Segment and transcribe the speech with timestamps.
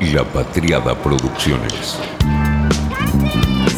[0.00, 1.98] La Patriada Producciones.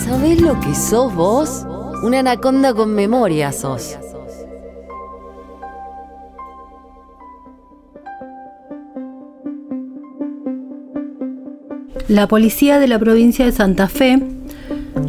[0.05, 1.67] ¿Sabés lo que sos vos?
[2.03, 3.97] Una anaconda con memoria sos.
[12.09, 14.23] La policía de la provincia de Santa Fe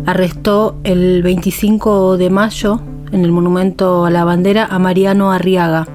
[0.06, 2.80] arrestó el 25 de mayo
[3.12, 5.86] en el monumento a la bandera a Mariano Arriaga.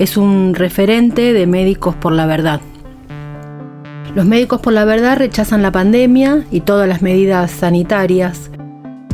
[0.00, 2.60] Es un referente de Médicos por la Verdad.
[4.14, 8.48] Los Médicos por la Verdad rechazan la pandemia y todas las medidas sanitarias.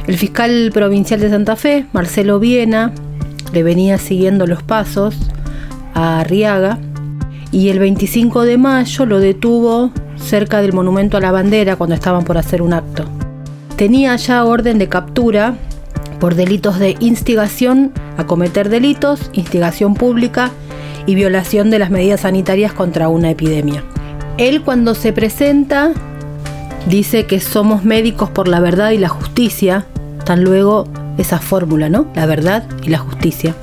[0.07, 2.93] El fiscal provincial de Santa Fe, Marcelo Viena,
[3.55, 5.17] le venía siguiendo los pasos
[5.95, 6.79] a Arriaga
[7.51, 12.25] y el 25 de mayo lo detuvo cerca del monumento a la bandera cuando estaban
[12.25, 13.07] por hacer un acto.
[13.77, 15.55] Tenía ya orden de captura
[16.19, 20.51] por delitos de instigación a cometer delitos, instigación pública
[21.07, 23.83] y violación de las medidas sanitarias contra una epidemia.
[24.41, 25.93] Él cuando se presenta
[26.87, 29.85] dice que somos médicos por la verdad y la justicia,
[30.25, 32.07] tan luego esa fórmula, ¿no?
[32.15, 33.55] La verdad y la justicia.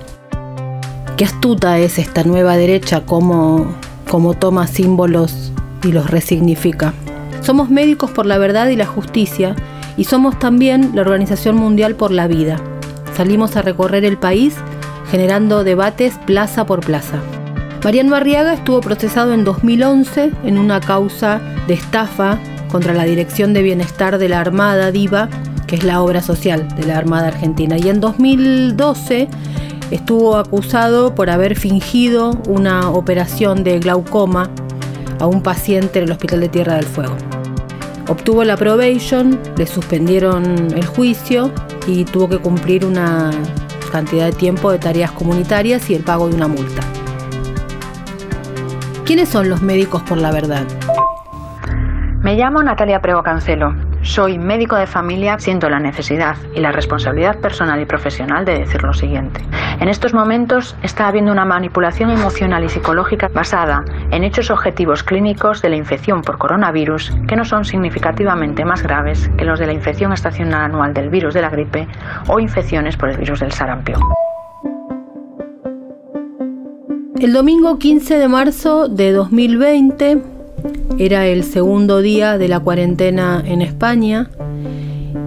[1.17, 3.73] Qué astuta es esta nueva derecha, cómo,
[4.07, 5.51] cómo toma símbolos
[5.83, 6.93] y los resignifica.
[7.41, 9.55] Somos médicos por la verdad y la justicia
[9.97, 12.57] y somos también la Organización Mundial por la Vida.
[13.15, 14.53] Salimos a recorrer el país
[15.09, 17.19] generando debates plaza por plaza.
[17.83, 22.37] Mariano Arriaga estuvo procesado en 2011 en una causa de estafa
[22.69, 25.29] contra la Dirección de Bienestar de la Armada DIVA,
[25.67, 27.77] que es la obra social de la Armada Argentina.
[27.77, 29.29] Y en 2012
[29.91, 34.49] estuvo acusado por haber fingido una operación de glaucoma
[35.19, 37.15] a un paciente en el Hospital de Tierra del Fuego.
[38.09, 41.51] Obtuvo la probation, le suspendieron el juicio
[41.85, 43.31] y tuvo que cumplir una
[43.91, 46.81] cantidad de tiempo de tareas comunitarias y el pago de una multa.
[49.07, 50.65] ¿Quiénes son los médicos por la verdad?
[52.19, 53.73] Me llamo Natalia Prego Cancelo.
[54.01, 58.83] Soy médico de familia, siento la necesidad y la responsabilidad personal y profesional de decir
[58.83, 59.39] lo siguiente.
[59.79, 65.61] En estos momentos está habiendo una manipulación emocional y psicológica basada en hechos objetivos clínicos
[65.61, 69.73] de la infección por coronavirus que no son significativamente más graves que los de la
[69.73, 71.87] infección estacional anual del virus de la gripe
[72.27, 74.01] o infecciones por el virus del sarampión.
[77.19, 80.21] El domingo 15 de marzo de 2020
[80.99, 84.29] era el segundo día de la cuarentena en España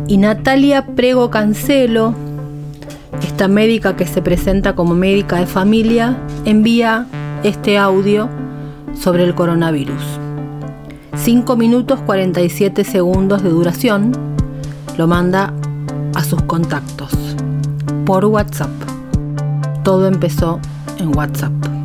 [0.06, 2.14] y Natalia Prego Cancelo,
[3.22, 7.06] esta médica que se presenta como médica de familia, envía
[7.42, 8.28] este audio
[8.94, 10.02] sobre el coronavirus.
[11.16, 14.12] 5 minutos 47 segundos de duración.
[14.96, 15.52] Lo manda
[16.14, 17.10] a sus contactos
[18.06, 18.70] por WhatsApp.
[19.82, 20.60] Todo empezó
[20.98, 21.79] en WhatsApp.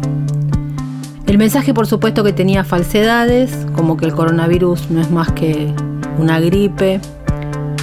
[1.35, 5.69] El mensaje por supuesto que tenía falsedades, como que el coronavirus no es más que
[6.17, 7.01] una gripe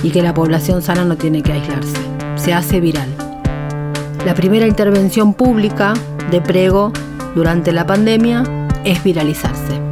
[0.02, 1.98] y que la población sana no tiene que aislarse.
[2.36, 3.10] Se hace viral.
[4.24, 5.92] La primera intervención pública
[6.30, 6.94] de Prego
[7.34, 8.42] durante la pandemia
[8.84, 9.82] es viralizarse.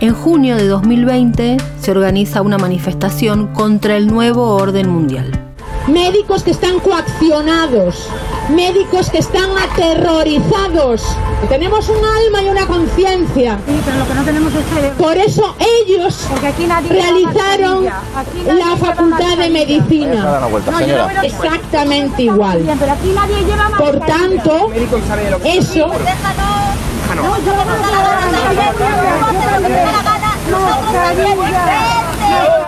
[0.00, 5.45] En junio de 2020 se organiza una manifestación contra el nuevo orden mundial.
[5.86, 8.08] Médicos que están coaccionados,
[8.50, 11.02] médicos que están aterrorizados.
[11.48, 13.58] Tenemos un alma y una conciencia.
[13.64, 14.96] Sí, pero lo que no tenemos es cerebro.
[14.98, 15.54] Por eso
[15.86, 17.86] ellos Porque aquí nadie realizaron.
[17.86, 20.40] Aquí nadie la facultad de medicina.
[20.40, 22.62] No, yo no veo- Exactamente igual.
[22.62, 24.70] Bien, pero aquí nadie lleva Por tanto,
[25.44, 25.86] eso
[27.14, 27.64] No, yo no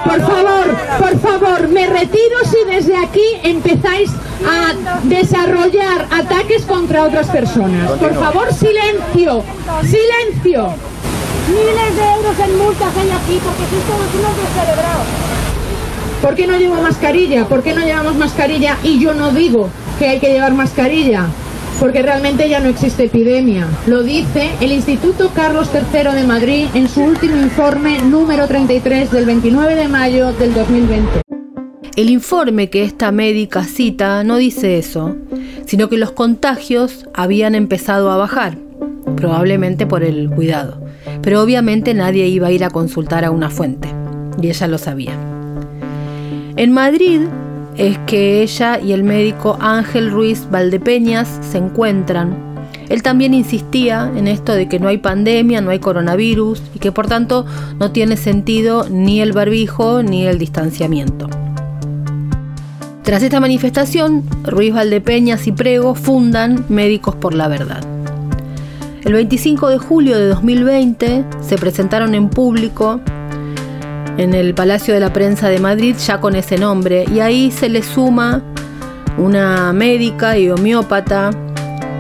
[0.05, 4.11] Por favor, por favor, me retiro si desde aquí empezáis
[4.47, 4.73] a
[5.05, 7.91] desarrollar ataques contra otras personas.
[7.93, 9.43] Por favor, silencio,
[9.83, 10.75] silencio.
[11.49, 15.07] Miles de euros en multas hay aquí porque sois todos unos descerebrados.
[16.23, 17.45] ¿Por qué no llevo mascarilla?
[17.47, 18.77] ¿Por qué no llevamos mascarilla?
[18.83, 21.27] Y yo no digo que hay que llevar mascarilla,
[21.79, 23.67] porque realmente ya no existe epidemia.
[23.87, 29.27] Lo dice el Instituto Carlos III de Madrid en su último informe número 33 del
[29.27, 31.23] 29 de mayo del 2020.
[31.97, 35.17] El informe que esta médica cita no dice eso,
[35.67, 38.57] sino que los contagios habían empezado a bajar,
[39.17, 40.81] probablemente por el cuidado.
[41.23, 43.89] Pero obviamente nadie iba a ir a consultar a una fuente,
[44.41, 45.15] y ella lo sabía.
[46.57, 47.23] En Madrid
[47.79, 52.37] es que ella y el médico Ángel Ruiz Valdepeñas se encuentran.
[52.89, 56.91] Él también insistía en esto de que no hay pandemia, no hay coronavirus y que
[56.91, 57.47] por tanto
[57.79, 61.29] no tiene sentido ni el barbijo ni el distanciamiento.
[63.03, 67.83] Tras esta manifestación, Ruiz Valdepeñas y Prego fundan Médicos por la Verdad.
[69.05, 73.01] El 25 de julio de 2020 se presentaron en público
[74.19, 77.69] en el Palacio de la Prensa de Madrid ya con ese nombre y ahí se
[77.69, 78.43] le suma
[79.17, 81.31] una médica y homeópata,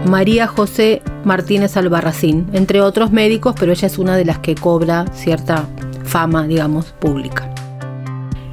[0.06, 5.06] María José Martínez Albarracín, entre otros médicos, pero ella es una de las que cobra
[5.12, 5.64] cierta
[6.04, 7.52] fama, digamos, pública.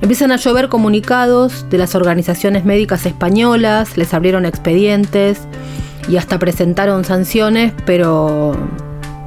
[0.01, 5.41] Empiezan a llover comunicados de las organizaciones médicas españolas, les abrieron expedientes
[6.09, 8.55] y hasta presentaron sanciones, pero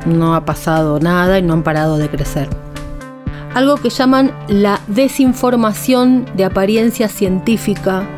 [0.06, 2.67] no ha pasado nada y no han parado de crecer.
[3.58, 8.08] Algo que llaman la desinformación de apariencia científica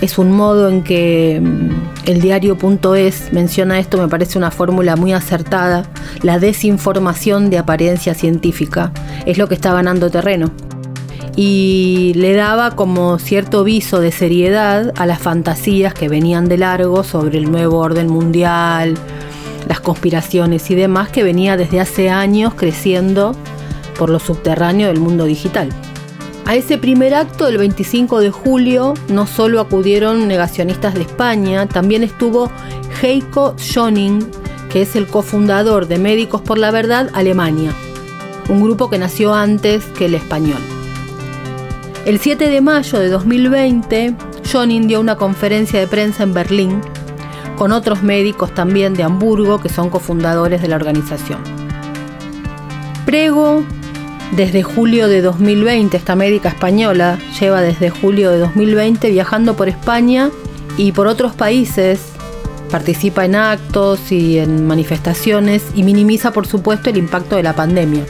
[0.00, 5.12] es un modo en que mm, el diario.es menciona esto, me parece una fórmula muy
[5.12, 5.82] acertada.
[6.22, 8.92] La desinformación de apariencia científica
[9.26, 10.52] es lo que está ganando terreno.
[11.34, 17.02] Y le daba como cierto viso de seriedad a las fantasías que venían de largo
[17.02, 18.94] sobre el nuevo orden mundial,
[19.66, 23.34] las conspiraciones y demás que venía desde hace años creciendo
[23.98, 25.68] por lo subterráneo del mundo digital.
[26.46, 32.02] A ese primer acto del 25 de julio no solo acudieron negacionistas de España, también
[32.02, 32.50] estuvo
[33.02, 34.26] Heiko Schoning,
[34.70, 37.74] que es el cofundador de Médicos por la Verdad Alemania,
[38.48, 40.60] un grupo que nació antes que el español.
[42.06, 44.14] El 7 de mayo de 2020,
[44.46, 46.80] Schoning dio una conferencia de prensa en Berlín
[47.58, 51.40] con otros médicos también de Hamburgo que son cofundadores de la organización.
[53.04, 53.64] Prego
[54.32, 55.96] desde julio de 2020.
[55.96, 60.30] Esta médica española lleva desde julio de 2020 viajando por España
[60.76, 62.00] y por otros países.
[62.70, 68.04] Participa en actos y en manifestaciones y minimiza por supuesto el impacto de la pandemia.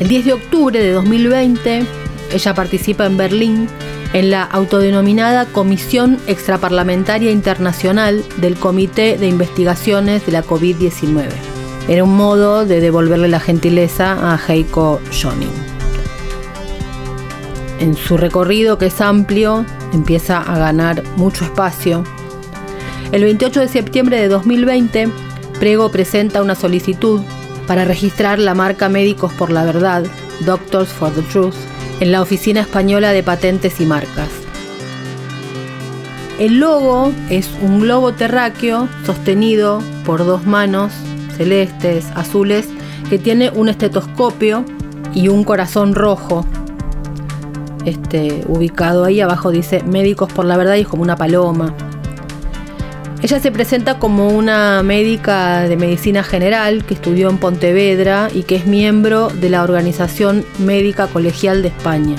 [0.00, 1.86] El 10 de octubre de 2020
[2.32, 3.68] ella participa en Berlín
[4.12, 11.53] en la autodenominada Comisión Extraparlamentaria Internacional del Comité de Investigaciones de la COVID-19.
[11.86, 15.52] Era un modo de devolverle la gentileza a Heiko Schoning.
[17.78, 22.02] En su recorrido, que es amplio, empieza a ganar mucho espacio.
[23.12, 25.10] El 28 de septiembre de 2020,
[25.60, 27.20] Prego presenta una solicitud
[27.66, 30.04] para registrar la marca Médicos por la Verdad,
[30.40, 31.54] Doctors for the Truth,
[32.00, 34.30] en la Oficina Española de Patentes y Marcas.
[36.38, 40.92] El logo es un globo terráqueo sostenido por dos manos
[41.34, 42.68] celestes, azules,
[43.10, 44.64] que tiene un estetoscopio
[45.14, 46.44] y un corazón rojo.
[47.84, 51.74] Este, ubicado ahí abajo dice Médicos por la Verdad y es como una paloma.
[53.22, 58.56] Ella se presenta como una médica de medicina general que estudió en Pontevedra y que
[58.56, 62.16] es miembro de la Organización Médica Colegial de España.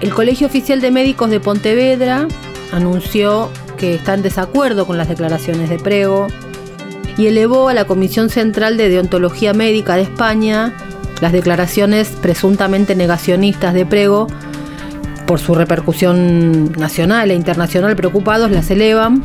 [0.00, 2.28] El Colegio Oficial de Médicos de Pontevedra
[2.72, 6.28] anunció que está en desacuerdo con las declaraciones de Prego,
[7.16, 10.74] y elevó a la Comisión Central de Deontología Médica de España
[11.20, 14.26] las declaraciones presuntamente negacionistas de Prego
[15.26, 19.22] por su repercusión nacional e internacional preocupados, las elevan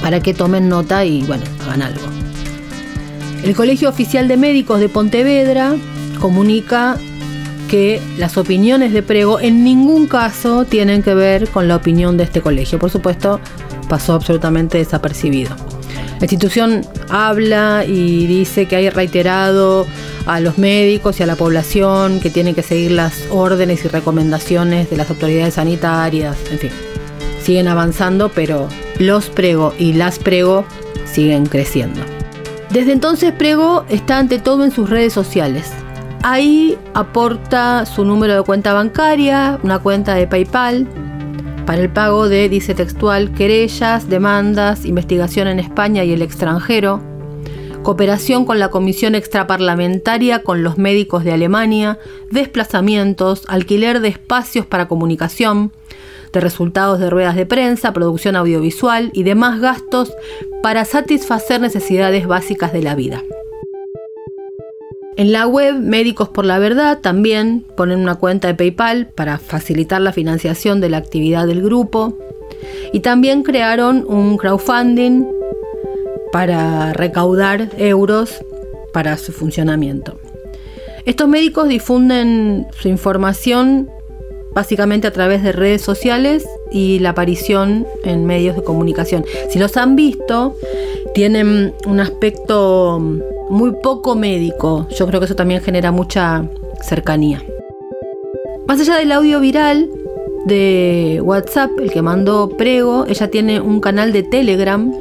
[0.00, 2.06] para que tomen nota y bueno, hagan algo.
[3.44, 5.74] El Colegio Oficial de Médicos de Pontevedra
[6.20, 6.96] comunica
[7.68, 12.24] que las opiniones de Prego en ningún caso tienen que ver con la opinión de
[12.24, 12.78] este colegio.
[12.78, 13.40] Por supuesto,
[13.88, 15.54] pasó absolutamente desapercibido.
[16.22, 19.84] La institución habla y dice que hay reiterado
[20.24, 24.88] a los médicos y a la población que tienen que seguir las órdenes y recomendaciones
[24.88, 26.70] de las autoridades sanitarias, en fin.
[27.42, 28.68] Siguen avanzando, pero
[29.00, 30.64] los Prego y las Prego
[31.06, 32.00] siguen creciendo.
[32.70, 35.72] Desde entonces Prego está ante todo en sus redes sociales.
[36.22, 40.86] Ahí aporta su número de cuenta bancaria, una cuenta de PayPal,
[41.66, 47.00] para el pago de, dice textual, querellas, demandas, investigación en España y el extranjero,
[47.82, 51.98] cooperación con la Comisión Extraparlamentaria con los médicos de Alemania,
[52.30, 55.72] desplazamientos, alquiler de espacios para comunicación,
[56.32, 60.12] de resultados de ruedas de prensa, producción audiovisual y demás gastos
[60.62, 63.22] para satisfacer necesidades básicas de la vida.
[65.16, 70.00] En la web Médicos por la Verdad también ponen una cuenta de PayPal para facilitar
[70.00, 72.18] la financiación de la actividad del grupo
[72.92, 75.26] y también crearon un crowdfunding
[76.32, 78.42] para recaudar euros
[78.94, 80.18] para su funcionamiento.
[81.04, 83.90] Estos médicos difunden su información
[84.54, 89.24] básicamente a través de redes sociales y la aparición en medios de comunicación.
[89.50, 90.56] Si los han visto,
[91.14, 93.00] tienen un aspecto
[93.50, 94.86] muy poco médico.
[94.96, 96.44] Yo creo que eso también genera mucha
[96.80, 97.42] cercanía.
[98.66, 99.88] Más allá del audio viral
[100.46, 104.92] de WhatsApp, el que mandó Prego, ella tiene un canal de Telegram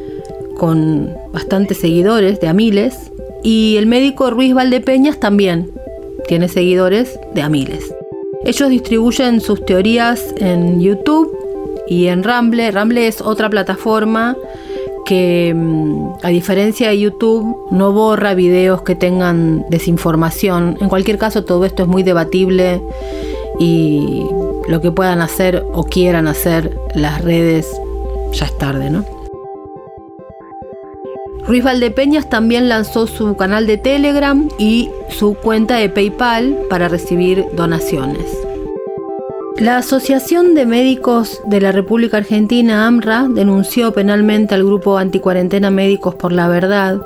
[0.57, 3.11] con bastantes seguidores, de a miles,
[3.43, 5.71] y el médico Ruiz Valdepeñas también
[6.27, 7.93] tiene seguidores de a miles.
[8.43, 11.35] Ellos distribuyen sus teorías en YouTube
[11.87, 12.71] y en Ramble.
[12.71, 14.35] Ramble es otra plataforma
[15.05, 20.77] que mm, a diferencia de YouTube no borra videos que tengan desinformación.
[20.81, 22.81] En cualquier caso todo esto es muy debatible
[23.59, 24.25] y
[24.67, 27.67] lo que puedan hacer o quieran hacer las redes
[28.33, 29.05] ya es tarde, ¿no?
[31.45, 37.45] Ruiz Valdepeñas también lanzó su canal de Telegram y su cuenta de PayPal para recibir
[37.55, 38.25] donaciones.
[39.61, 46.15] La Asociación de Médicos de la República Argentina, AMRA, denunció penalmente al grupo Anticuarentena Médicos
[46.15, 46.99] por la Verdad.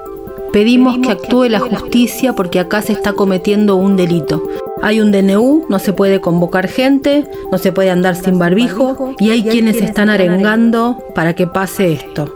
[0.54, 4.42] Pedimos que actúe la justicia porque acá se está cometiendo un delito.
[4.82, 9.32] Hay un DNU, no se puede convocar gente, no se puede andar sin barbijo y
[9.32, 12.34] hay quienes están arengando para que pase esto.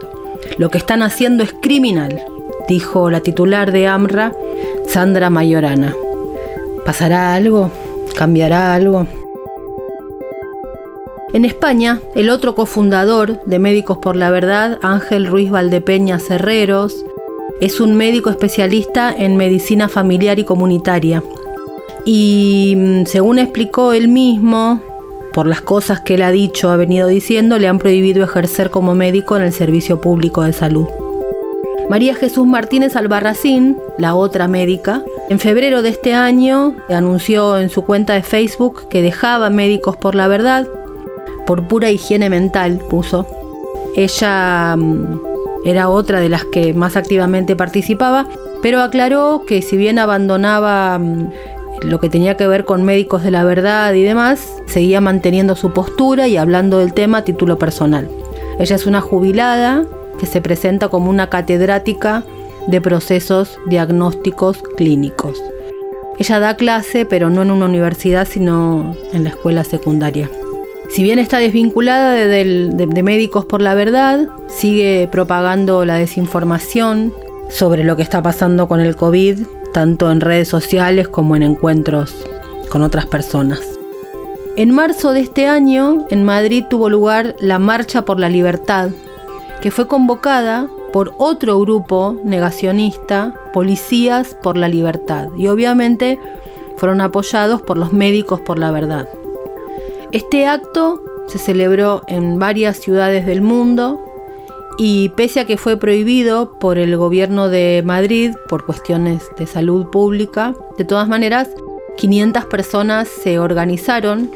[0.58, 2.20] Lo que están haciendo es criminal,
[2.68, 4.34] dijo la titular de AMRA,
[4.86, 5.94] Sandra Mayorana.
[6.84, 7.70] ¿Pasará algo?
[8.14, 9.06] ¿Cambiará algo?
[11.32, 17.04] En España, el otro cofundador de Médicos por la Verdad, Ángel Ruiz Valdepeña Cerreros,
[17.60, 21.22] es un médico especialista en medicina familiar y comunitaria.
[22.04, 24.80] Y mm, según explicó él mismo,
[25.32, 28.96] por las cosas que él ha dicho, ha venido diciendo, le han prohibido ejercer como
[28.96, 30.88] médico en el servicio público de salud.
[31.88, 37.84] María Jesús Martínez Albarracín, la otra médica, en febrero de este año anunció en su
[37.84, 40.66] cuenta de Facebook que dejaba Médicos por la Verdad
[41.50, 43.26] por pura higiene mental, puso.
[43.96, 45.20] Ella mm,
[45.64, 48.28] era otra de las que más activamente participaba,
[48.62, 51.32] pero aclaró que si bien abandonaba mm,
[51.82, 55.72] lo que tenía que ver con médicos de la verdad y demás, seguía manteniendo su
[55.72, 58.08] postura y hablando del tema a título personal.
[58.60, 59.82] Ella es una jubilada
[60.20, 62.22] que se presenta como una catedrática
[62.68, 65.42] de procesos diagnósticos clínicos.
[66.16, 70.30] Ella da clase, pero no en una universidad, sino en la escuela secundaria.
[70.90, 77.14] Si bien está desvinculada de, Médicos por la Verdad, sigue propagando la desinformación
[77.48, 79.38] sobre lo que está pasando con el COVID,
[79.72, 82.12] tanto en redes sociales como en encuentros
[82.70, 83.60] con otras personas.
[84.56, 88.90] En marzo de este año, en Madrid tuvo lugar la Marcha por la Libertad,
[89.60, 96.18] que fue convocada por otro grupo negacionista, Policías por la Libertad, y obviamente
[96.78, 99.08] fueron apoyados por los Médicos por la Verdad.
[100.12, 104.00] Este acto se celebró en varias ciudades del mundo
[104.76, 109.86] y pese a que fue prohibido por el gobierno de Madrid por cuestiones de salud
[109.86, 111.48] pública, de todas maneras
[111.96, 114.32] 500 personas se organizaron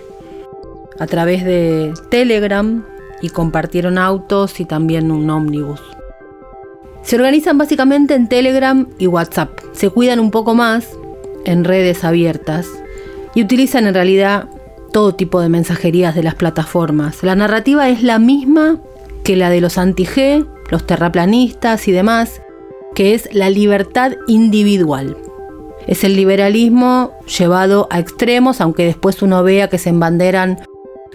[1.00, 2.84] a través de Telegram
[3.20, 5.80] y compartieron autos y también un ómnibus.
[7.02, 9.58] Se organizan básicamente en Telegram y WhatsApp.
[9.72, 10.88] Se cuidan un poco más
[11.44, 12.68] en redes abiertas
[13.34, 14.48] y utilizan en realidad
[14.94, 17.24] todo tipo de mensajerías de las plataformas.
[17.24, 18.78] La narrativa es la misma
[19.24, 22.40] que la de los anti-G, los terraplanistas y demás,
[22.94, 25.16] que es la libertad individual.
[25.88, 30.60] Es el liberalismo llevado a extremos, aunque después uno vea que se embanderan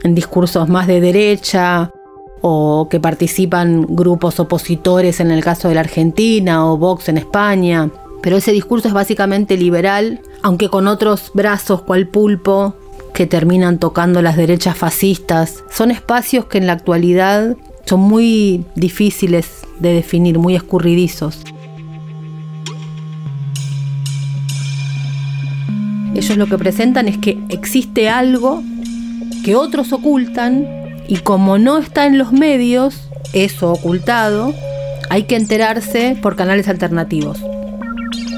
[0.03, 1.89] en discursos más de derecha
[2.41, 7.89] o que participan grupos opositores en el caso de la Argentina o Vox en España.
[8.21, 12.75] Pero ese discurso es básicamente liberal, aunque con otros brazos cual pulpo
[13.13, 15.63] que terminan tocando las derechas fascistas.
[15.71, 21.43] Son espacios que en la actualidad son muy difíciles de definir, muy escurridizos.
[26.15, 28.61] Ellos lo que presentan es que existe algo
[29.43, 30.67] que otros ocultan
[31.07, 34.53] y como no está en los medios, eso ocultado,
[35.09, 37.39] hay que enterarse por canales alternativos.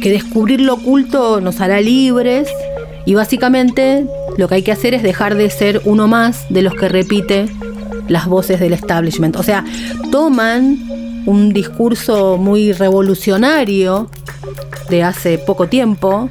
[0.01, 2.47] Que descubrir lo oculto nos hará libres
[3.05, 4.05] y básicamente
[4.41, 7.45] lo que hay que hacer es dejar de ser uno más de los que repite
[8.07, 9.35] las voces del establishment.
[9.35, 9.63] O sea,
[10.11, 10.79] toman
[11.27, 14.09] un discurso muy revolucionario
[14.89, 16.27] de hace poco tiempo,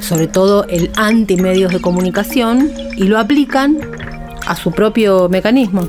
[0.00, 3.78] sobre todo el anti-medios de comunicación, y lo aplican
[4.48, 5.86] a su propio mecanismo.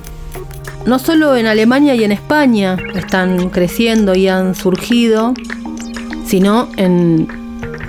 [0.85, 5.33] No solo en Alemania y en España están creciendo y han surgido,
[6.23, 7.27] sino en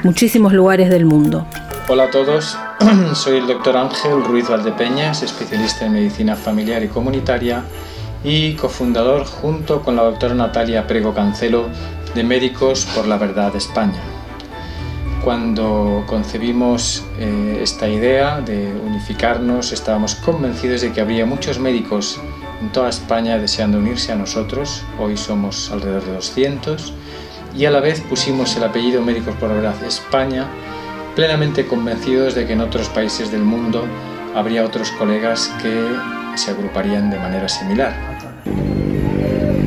[0.04, 1.46] muchísimos lugares del mundo.
[1.86, 2.56] Hola a todos,
[3.14, 7.62] soy el doctor Ángel Ruiz Valdepeñas, especialista en medicina familiar y comunitaria
[8.24, 11.66] y cofundador junto con la doctora Natalia Prego Cancelo
[12.14, 14.00] de Médicos por la Verdad España.
[15.22, 22.18] Cuando concebimos eh, esta idea de unificarnos, estábamos convencidos de que habría muchos médicos
[22.62, 26.94] en toda España deseando unirse a nosotros, hoy somos alrededor de 200,
[27.54, 30.46] y a la vez pusimos el apellido Médicos por la Verdad España,
[31.14, 33.84] plenamente convencidos de que en otros países del mundo
[34.34, 35.86] habría otros colegas que
[36.36, 37.92] se agruparían de manera similar.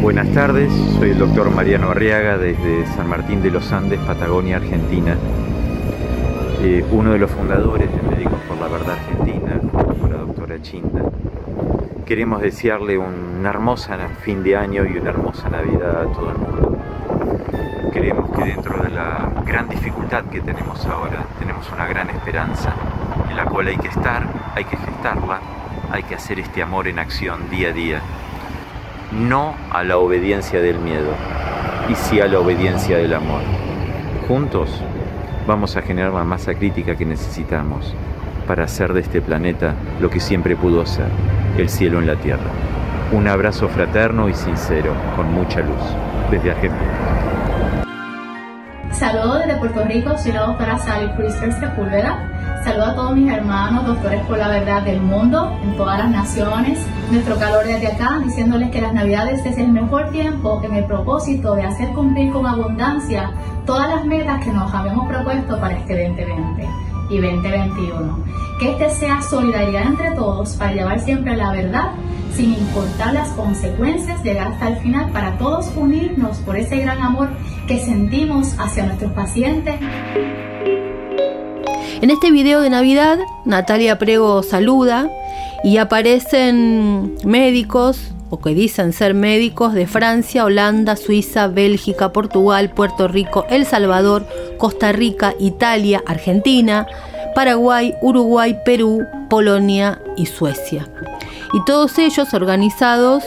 [0.01, 5.15] Buenas tardes, soy el doctor Mariano Arriaga desde San Martín de los Andes, Patagonia, Argentina.
[6.61, 10.61] Eh, uno de los fundadores de Médicos por la Verdad Argentina, junto con la doctora
[10.61, 11.03] Chinda.
[12.05, 16.62] Queremos desearle una hermosa fin de año y una hermosa Navidad a todo el mundo.
[17.91, 22.73] Creemos que dentro de la gran dificultad que tenemos ahora, tenemos una gran esperanza
[23.29, 24.23] en la cual hay que estar,
[24.55, 25.39] hay que gestarla,
[25.91, 28.01] hay que hacer este amor en acción día a día.
[29.11, 31.11] No a la obediencia del miedo,
[31.89, 33.41] y sí a la obediencia del amor.
[34.27, 34.81] Juntos
[35.45, 37.93] vamos a generar la masa crítica que necesitamos
[38.47, 41.07] para hacer de este planeta lo que siempre pudo ser,
[41.57, 42.49] el cielo en la tierra.
[43.11, 45.83] Un abrazo fraterno y sincero, con mucha luz,
[46.31, 47.22] desde Argentina.
[49.03, 52.61] Saludos desde Puerto Rico, soy la doctora Sally Priester Sepúlveda.
[52.63, 56.79] Saludo a todos mis hermanos, doctores por la verdad del mundo, en todas las naciones.
[57.11, 61.53] Nuestro calor desde acá, diciéndoles que las Navidades es el mejor tiempo en el propósito
[61.53, 63.29] de hacer cumplir con abundancia
[63.65, 68.23] todas las metas que nos habíamos propuesto para este 2020 y 2021.
[68.59, 71.91] Que este sea solidaridad entre todos para llevar siempre la verdad
[72.35, 77.29] sin importar las consecuencias, llegar hasta el final para todos unirnos por ese gran amor
[77.67, 79.75] que sentimos hacia nuestros pacientes.
[82.01, 85.09] En este video de Navidad, Natalia Prego saluda
[85.63, 93.07] y aparecen médicos o que dicen ser médicos de Francia, Holanda, Suiza, Bélgica, Portugal, Puerto
[93.07, 94.25] Rico, El Salvador,
[94.57, 96.87] Costa Rica, Italia, Argentina,
[97.35, 100.87] Paraguay, Uruguay, Perú, Polonia y Suecia.
[101.53, 103.23] Y todos ellos organizados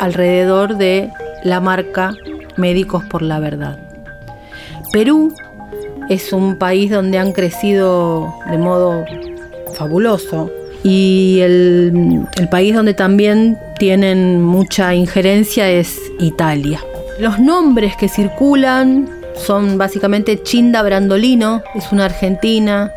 [0.00, 1.10] alrededor de
[1.44, 2.14] la marca
[2.56, 3.78] Médicos por la Verdad.
[4.94, 5.34] Perú
[6.08, 9.04] es un país donde han crecido de modo
[9.74, 10.50] fabuloso
[10.82, 16.80] y el, el, país donde también tienen mucha injerencia es Italia.
[17.18, 22.92] Los nombres que circulan son básicamente Chinda Brandolino, es una argentina,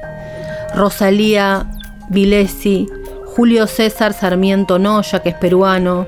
[0.76, 1.66] Rosalía
[2.10, 2.88] Vilesi,
[3.26, 6.06] Julio César Sarmiento Noya, que es peruano,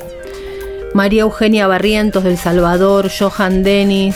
[0.94, 4.16] María Eugenia Barrientos del Salvador, Johan Denis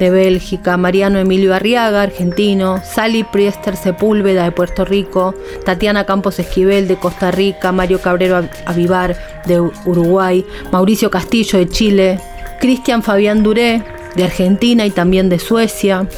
[0.00, 5.34] de Bélgica, Mariano Emilio Arriaga, argentino, Sally Priester Sepúlveda de Puerto Rico,
[5.64, 12.18] Tatiana Campos Esquivel de Costa Rica, Mario Cabrero Avivar de Uruguay, Mauricio Castillo de Chile,
[12.60, 13.84] Cristian Fabián Duré
[14.16, 16.08] de Argentina y también de Suecia,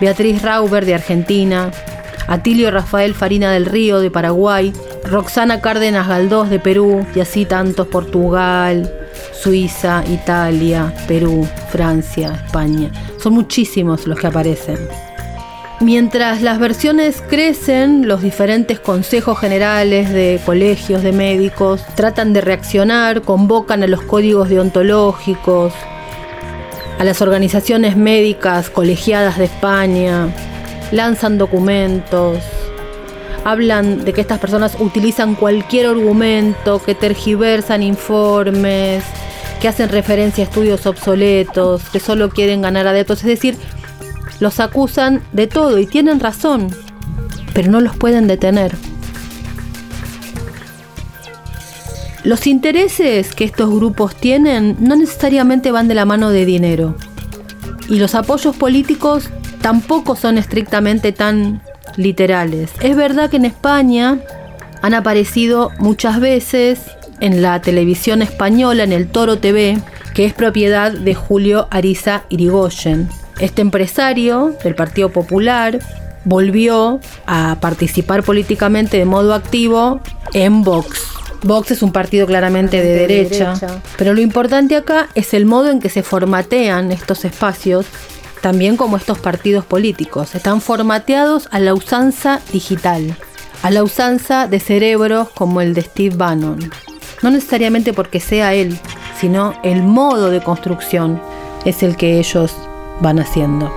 [0.00, 1.72] Beatriz Rauber de Argentina,
[2.28, 4.72] Atilio Rafael Farina del Río de Paraguay,
[5.04, 9.03] Roxana Cárdenas Galdós de Perú y así tantos Portugal,
[9.44, 12.90] Suiza, Italia, Perú, Francia, España.
[13.22, 14.78] Son muchísimos los que aparecen.
[15.82, 23.20] Mientras las versiones crecen, los diferentes consejos generales de colegios de médicos tratan de reaccionar,
[23.20, 25.74] convocan a los códigos deontológicos,
[26.98, 30.28] a las organizaciones médicas colegiadas de España,
[30.90, 32.38] lanzan documentos,
[33.44, 39.04] hablan de que estas personas utilizan cualquier argumento, que tergiversan informes,
[39.64, 43.20] que hacen referencia a estudios obsoletos, que solo quieren ganar adeptos.
[43.20, 43.56] Es decir,
[44.38, 46.68] los acusan de todo y tienen razón,
[47.54, 48.76] pero no los pueden detener.
[52.24, 56.94] Los intereses que estos grupos tienen no necesariamente van de la mano de dinero.
[57.88, 59.30] Y los apoyos políticos
[59.62, 61.62] tampoco son estrictamente tan
[61.96, 62.70] literales.
[62.82, 64.18] Es verdad que en España
[64.82, 66.82] han aparecido muchas veces
[67.24, 69.78] en la televisión española, en el Toro TV,
[70.12, 73.08] que es propiedad de Julio Ariza Irigoyen.
[73.40, 75.78] Este empresario del Partido Popular
[76.26, 80.02] volvió a participar políticamente de modo activo
[80.34, 81.00] en Vox.
[81.42, 83.54] Vox es un partido claramente de, derecha,
[83.96, 87.86] pero lo importante acá es el modo en que se formatean estos espacios
[88.42, 90.34] también como estos partidos políticos.
[90.34, 93.16] Están formateados a la usanza digital,
[93.62, 96.70] a la usanza de cerebros como el de Steve Bannon.
[97.24, 98.76] No necesariamente porque sea él,
[99.18, 101.18] sino el modo de construcción
[101.64, 102.54] es el que ellos
[103.00, 103.72] van haciendo.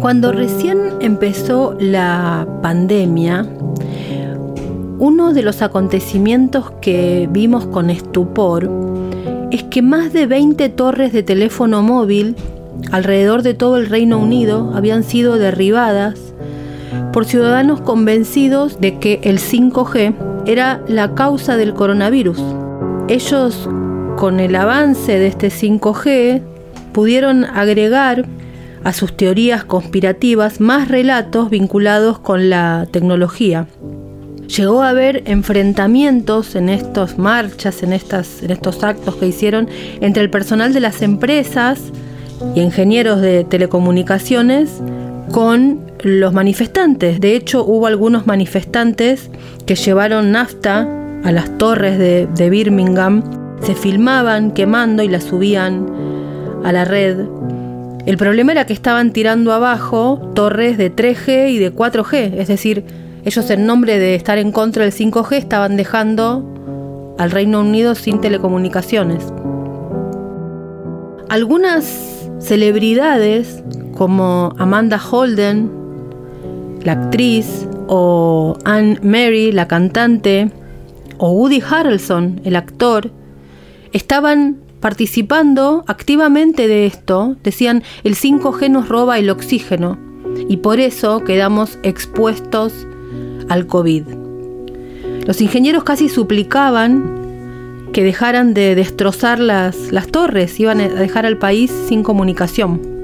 [0.00, 3.46] Cuando recién empezó la pandemia,
[4.98, 8.70] uno de los acontecimientos que vimos con estupor
[9.50, 12.34] es que más de 20 torres de teléfono móvil
[12.90, 16.27] alrededor de todo el Reino Unido habían sido derribadas
[17.12, 20.14] por ciudadanos convencidos de que el 5G
[20.46, 22.40] era la causa del coronavirus.
[23.08, 23.68] Ellos,
[24.16, 26.42] con el avance de este 5G,
[26.92, 28.26] pudieron agregar
[28.84, 33.66] a sus teorías conspirativas más relatos vinculados con la tecnología.
[34.56, 39.68] Llegó a haber enfrentamientos en estas marchas, en, estos actos que hicieron
[40.00, 41.92] entre el personal de las empresas
[42.54, 44.80] y ingenieros de telecomunicaciones
[45.32, 47.20] con los manifestantes.
[47.20, 49.30] De hecho, hubo algunos manifestantes
[49.66, 50.88] que llevaron nafta
[51.24, 53.22] a las torres de, Birmingham,
[53.62, 55.86] se filmaban quemando y las subían
[56.64, 57.26] a la red.
[58.06, 62.84] El problema era que estaban tirando abajo torres de 3G y de 4G, es decir,
[63.24, 68.20] ellos en nombre de estar en contra del 5G estaban dejando al Reino Unido sin
[68.20, 69.24] telecomunicaciones.
[71.28, 73.62] Algunas celebridades
[73.98, 75.70] como Amanda Holden,
[76.84, 80.52] la actriz, o Anne Mary, la cantante,
[81.18, 83.10] o Woody Harrelson, el actor,
[83.92, 87.36] estaban participando activamente de esto.
[87.42, 89.98] Decían, el 5G nos roba el oxígeno
[90.48, 92.86] y por eso quedamos expuestos
[93.48, 94.04] al COVID.
[95.26, 97.18] Los ingenieros casi suplicaban
[97.92, 99.76] que dejaran de destrozar las,
[100.12, 102.97] torres, iban a dejar al país sin comunicación.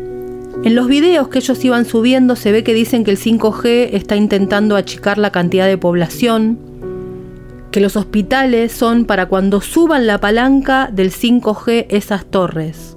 [0.64, 4.16] En los videos que ellos iban subiendo se ve que dicen que el 5G está
[4.16, 6.59] intentando achicar la cantidad de población,
[7.70, 12.94] que los hospitales son para cuando suban la palanca del 5G esas torres.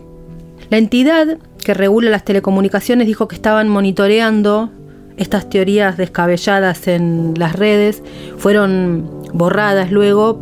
[0.70, 4.72] La entidad que regula las telecomunicaciones dijo que estaban monitoreando
[5.18, 8.02] estas teorías descabelladas en las redes,
[8.38, 10.42] fueron borradas luego,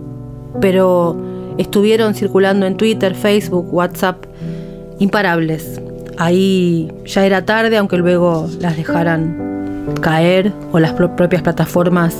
[0.62, 1.20] pero
[1.58, 4.26] estuvieron circulando en Twitter, Facebook, WhatsApp,
[5.00, 5.82] imparables.
[6.17, 12.15] Ahí ya era tarde, aunque luego las dejaran caer o las propias plataformas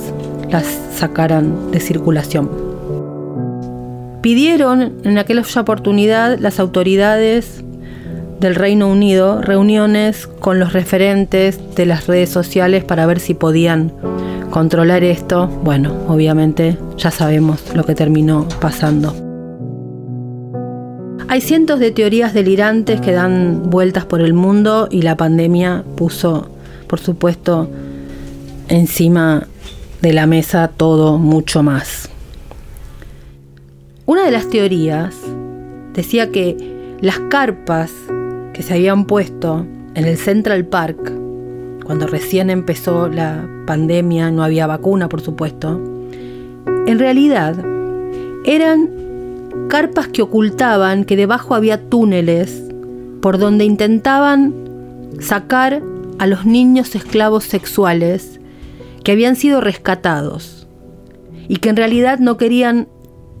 [0.50, 2.50] las sacaran de circulación.
[4.22, 7.62] Pidieron en aquella oportunidad las autoridades
[8.40, 13.92] del Reino Unido reuniones con los referentes de las redes sociales para ver si podían
[14.50, 15.48] controlar esto.
[15.48, 19.25] Bueno, obviamente ya sabemos lo que terminó pasando.
[21.28, 26.48] Hay cientos de teorías delirantes que dan vueltas por el mundo y la pandemia puso,
[26.86, 27.68] por supuesto,
[28.68, 29.48] encima
[30.02, 32.08] de la mesa todo mucho más.
[34.06, 35.16] Una de las teorías
[35.94, 36.56] decía que
[37.00, 37.90] las carpas
[38.52, 41.12] que se habían puesto en el Central Park,
[41.84, 45.82] cuando recién empezó la pandemia, no había vacuna, por supuesto,
[46.86, 47.56] en realidad
[48.44, 49.05] eran
[49.68, 52.62] carpas que ocultaban que debajo había túneles
[53.20, 54.54] por donde intentaban
[55.20, 55.82] sacar
[56.18, 58.40] a los niños esclavos sexuales
[59.04, 60.66] que habían sido rescatados
[61.48, 62.88] y que en realidad no querían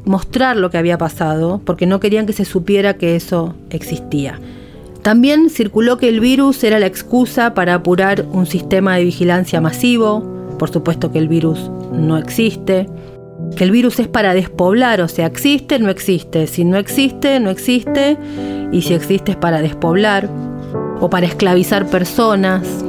[0.04, 4.40] mostrar lo que había pasado porque no querían que se supiera que eso existía.
[5.02, 10.24] También circuló que el virus era la excusa para apurar un sistema de vigilancia masivo,
[10.58, 12.88] por supuesto que el virus no existe,
[13.56, 17.50] que el virus es para despoblar, o sea, existe, no existe, si no existe, no
[17.50, 18.16] existe,
[18.72, 20.28] y si existe es para despoblar
[21.00, 22.84] o para esclavizar personas.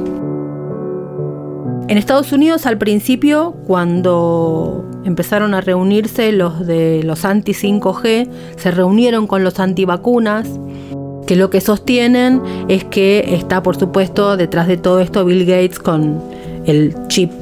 [1.88, 8.70] En Estados Unidos al principio, cuando empezaron a reunirse los de los anti 5G, se
[8.70, 10.48] reunieron con los antivacunas
[11.26, 15.78] que lo que sostienen es que está, por supuesto, detrás de todo esto Bill Gates
[15.78, 16.20] con
[16.66, 17.32] el chip.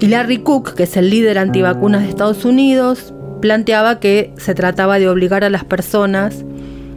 [0.00, 4.98] Y Larry Cook, que es el líder antivacunas de Estados Unidos, planteaba que se trataba
[4.98, 6.42] de obligar a las personas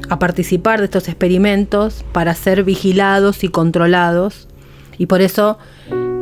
[0.10, 4.48] a participar de estos experimentos para ser vigilados y controlados.
[4.98, 5.58] Y por eso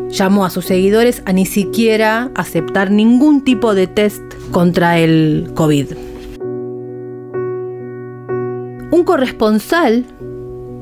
[0.10, 5.86] llamó a sus seguidores a ni siquiera aceptar ningún tipo de test contra el COVID.
[8.92, 10.04] Un corresponsal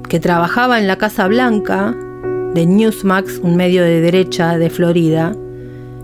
[0.08, 1.94] que trabajaba en la Casa Blanca
[2.54, 5.36] de Newsmax, un medio de derecha de Florida,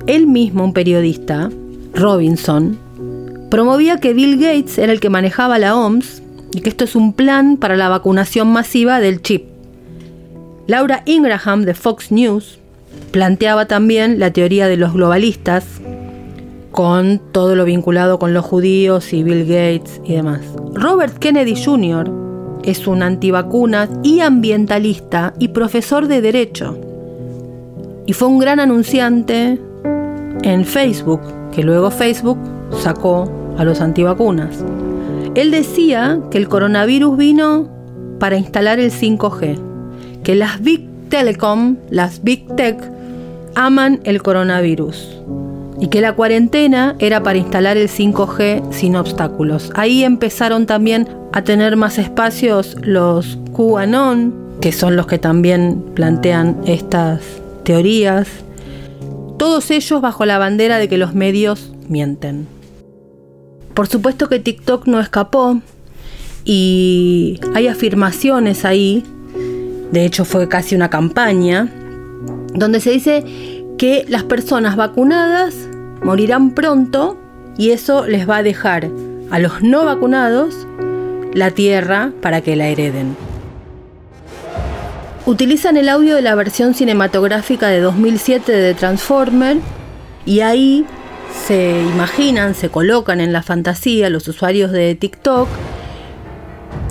[0.07, 1.49] él mismo un periodista,
[1.93, 2.77] Robinson,
[3.49, 6.21] promovía que Bill Gates era el que manejaba la OMS
[6.53, 9.45] y que esto es un plan para la vacunación masiva del chip.
[10.67, 12.59] Laura Ingraham de Fox News
[13.11, 15.65] planteaba también la teoría de los globalistas
[16.71, 20.41] con todo lo vinculado con los judíos y Bill Gates y demás.
[20.73, 22.11] Robert Kennedy Jr.
[22.63, 26.77] es un antivacunas y ambientalista y profesor de derecho.
[28.05, 29.59] Y fue un gran anunciante
[30.45, 31.19] en Facebook,
[31.51, 32.39] que luego Facebook
[32.81, 34.63] sacó a los antivacunas.
[35.35, 37.67] Él decía que el coronavirus vino
[38.19, 39.57] para instalar el 5G,
[40.23, 42.77] que las Big telecom, las big tech,
[43.55, 45.21] aman el coronavirus
[45.79, 49.71] y que la cuarentena era para instalar el 5G sin obstáculos.
[49.75, 56.57] Ahí empezaron también a tener más espacios los QAnon, que son los que también plantean
[56.65, 57.21] estas
[57.63, 58.27] teorías,
[59.37, 62.47] todos ellos bajo la bandera de que los medios mienten.
[63.73, 65.59] Por supuesto que TikTok no escapó
[66.45, 69.03] y hay afirmaciones ahí,
[69.91, 71.69] de hecho fue casi una campaña,
[72.53, 73.23] donde se dice
[73.77, 75.67] que las personas vacunadas
[76.03, 77.17] morirán pronto
[77.57, 78.89] y eso les va a dejar
[79.31, 80.67] a los no vacunados
[81.33, 83.24] la tierra para que la hereden.
[85.27, 89.57] Utilizan el audio de la versión cinematográfica de 2007 de Transformer
[90.23, 90.85] y ahí
[91.47, 95.47] se imaginan, se colocan en la fantasía los usuarios de TikTok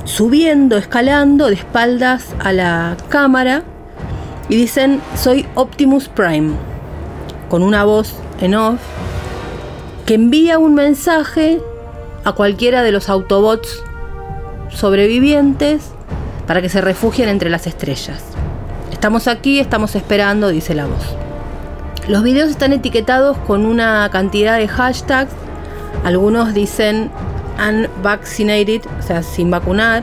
[0.05, 3.63] subiendo, escalando de espaldas a la cámara
[4.49, 6.55] y dicen soy Optimus Prime
[7.49, 8.81] con una voz en off
[10.07, 11.61] que envía un mensaje
[12.25, 13.81] a cualquiera de los Autobots
[14.71, 15.93] sobrevivientes
[16.47, 18.23] para que se refugien entre las estrellas.
[18.93, 21.17] Estamos aquí, estamos esperando, dice la voz.
[22.09, 25.33] Los videos están etiquetados con una cantidad de hashtags.
[26.05, 27.11] Algunos dicen
[27.59, 30.03] unvaccinated, o sea, sin vacunar.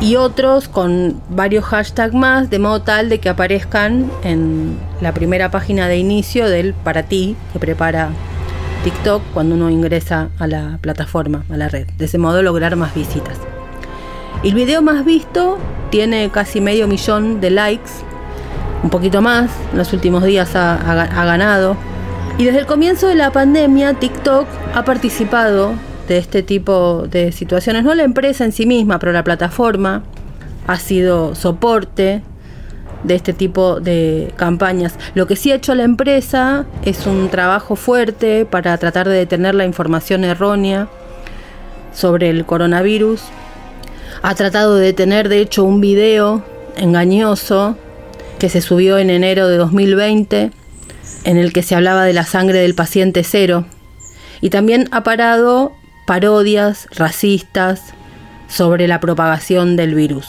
[0.00, 5.50] Y otros con varios hashtags más, de modo tal de que aparezcan en la primera
[5.50, 8.10] página de inicio del para ti que prepara
[8.84, 11.88] TikTok cuando uno ingresa a la plataforma, a la red.
[11.96, 13.38] De ese modo lograr más visitas.
[14.44, 15.58] El video más visto
[15.90, 17.90] tiene casi medio millón de likes,
[18.82, 20.76] un poquito más, en los últimos días ha,
[21.24, 21.76] ganado.
[22.38, 25.72] Y desde el comienzo de la pandemia, TikTok ha participado
[26.06, 30.02] de este tipo de situaciones, no la empresa en sí misma, pero la plataforma
[30.66, 32.22] ha sido soporte
[33.04, 34.96] de este tipo de campañas.
[35.14, 39.54] Lo que sí ha hecho la empresa es un trabajo fuerte para tratar de detener
[39.54, 40.88] la información errónea
[41.92, 43.22] sobre el coronavirus
[44.22, 46.44] ha tratado de detener de hecho un video
[46.76, 47.76] engañoso
[48.38, 50.50] que se subió en enero de 2020
[51.24, 53.66] en el que se hablaba de la sangre del paciente cero
[54.40, 55.72] y también ha parado
[56.06, 57.94] parodias racistas
[58.48, 60.26] sobre la propagación del virus.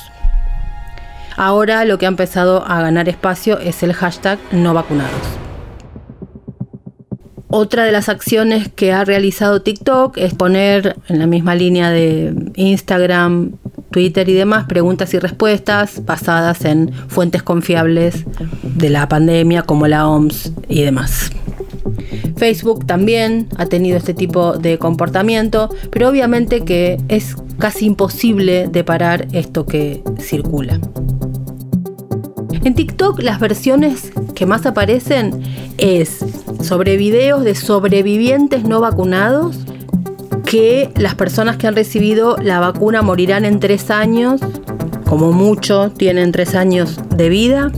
[1.35, 5.46] Ahora lo que ha empezado a ganar espacio es el hashtag no vacunados.
[7.59, 12.51] Otra de las acciones que ha realizado TikTok es poner en la misma línea de
[12.55, 13.53] Instagram,
[13.89, 18.25] Twitter y demás preguntas y respuestas basadas en fuentes confiables
[18.61, 21.31] de la pandemia como la OMS y demás.
[22.35, 28.83] Facebook también ha tenido este tipo de comportamiento, pero obviamente que es casi imposible de
[28.83, 30.79] parar esto que circula.
[32.63, 35.41] En TikTok las versiones que más aparecen
[35.79, 36.23] es
[36.61, 39.57] sobre videos de sobrevivientes no vacunados
[40.45, 44.39] que las personas que han recibido la vacuna morirán en tres años,
[45.05, 47.71] como mucho tienen tres años de vida.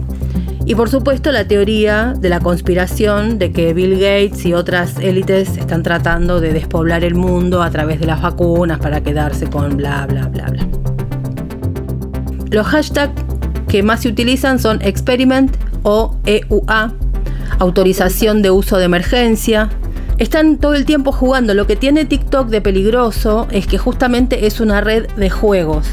[0.65, 5.57] Y por supuesto la teoría de la conspiración de que Bill Gates y otras élites
[5.57, 10.05] están tratando de despoblar el mundo a través de las vacunas para quedarse con bla
[10.05, 10.67] bla bla bla.
[12.51, 13.13] Los hashtags
[13.67, 16.93] que más se utilizan son experiment o EUA,
[17.57, 19.69] autorización de uso de emergencia,
[20.19, 21.53] están todo el tiempo jugando.
[21.53, 25.87] Lo que tiene TikTok de peligroso es que justamente es una red de juegos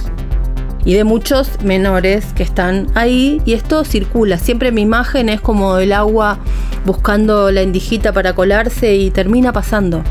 [0.85, 4.39] y de muchos menores que están ahí y esto circula.
[4.39, 6.39] Siempre mi imagen es como el agua
[6.85, 10.03] buscando la indijita para colarse y termina pasando.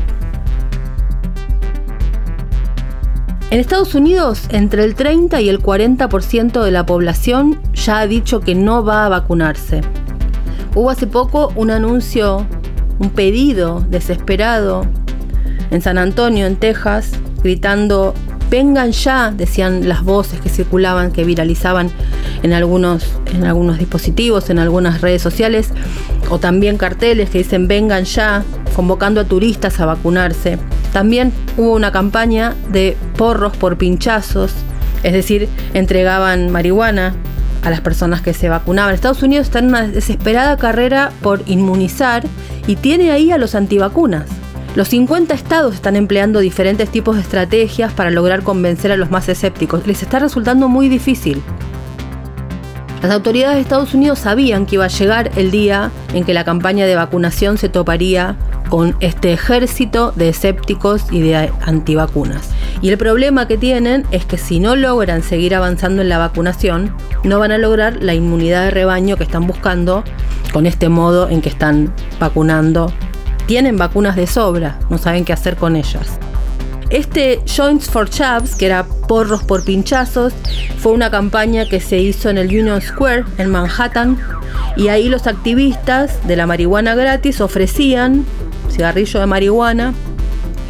[3.48, 8.40] En Estados Unidos, entre el 30 y el 40% de la población ya ha dicho
[8.40, 9.82] que no va a vacunarse.
[10.76, 12.46] Hubo hace poco un anuncio
[12.98, 14.84] un pedido desesperado
[15.70, 17.12] en San Antonio, en Texas,
[17.42, 18.12] gritando,
[18.50, 21.90] vengan ya, decían las voces que circulaban, que viralizaban
[22.42, 25.70] en algunos, en algunos dispositivos, en algunas redes sociales,
[26.28, 30.58] o también carteles que dicen, vengan ya, convocando a turistas a vacunarse.
[30.92, 34.52] También hubo una campaña de porros por pinchazos,
[35.02, 37.14] es decir, entregaban marihuana
[37.66, 38.94] a las personas que se vacunaban.
[38.94, 42.22] Estados Unidos está en una desesperada carrera por inmunizar
[42.68, 44.26] y tiene ahí a los antivacunas.
[44.76, 49.28] Los 50 estados están empleando diferentes tipos de estrategias para lograr convencer a los más
[49.28, 49.84] escépticos.
[49.84, 51.42] Les está resultando muy difícil.
[53.02, 56.44] Las autoridades de Estados Unidos sabían que iba a llegar el día en que la
[56.44, 58.36] campaña de vacunación se toparía
[58.68, 62.50] con este ejército de escépticos y de antivacunas.
[62.82, 66.94] Y el problema que tienen es que si no logran seguir avanzando en la vacunación,
[67.24, 70.04] no van a lograr la inmunidad de rebaño que están buscando
[70.52, 72.92] con este modo en que están vacunando.
[73.46, 76.18] Tienen vacunas de sobra, no saben qué hacer con ellas.
[76.90, 80.32] Este Joints for Chavs, que era porros por pinchazos,
[80.78, 84.16] fue una campaña que se hizo en el Union Square en Manhattan
[84.76, 88.24] y ahí los activistas de la marihuana gratis ofrecían
[88.76, 89.94] cigarrillo de marihuana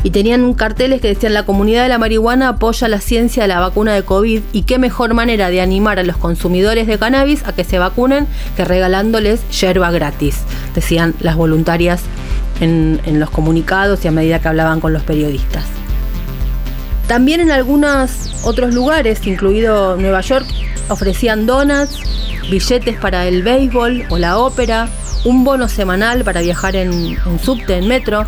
[0.02, 3.58] y tenían carteles que decían la comunidad de la marihuana apoya la ciencia de la
[3.58, 7.52] vacuna de COVID y qué mejor manera de animar a los consumidores de cannabis a
[7.52, 10.38] que se vacunen que regalándoles yerba gratis,
[10.76, 12.02] decían las voluntarias
[12.60, 15.64] en, en los comunicados y a medida que hablaban con los periodistas.
[17.08, 20.46] También en algunos otros lugares, incluido Nueva York,
[20.88, 22.00] ofrecían donuts,
[22.50, 24.88] billetes para el béisbol o la ópera,
[25.24, 28.24] un bono semanal para viajar en, subte, en metro.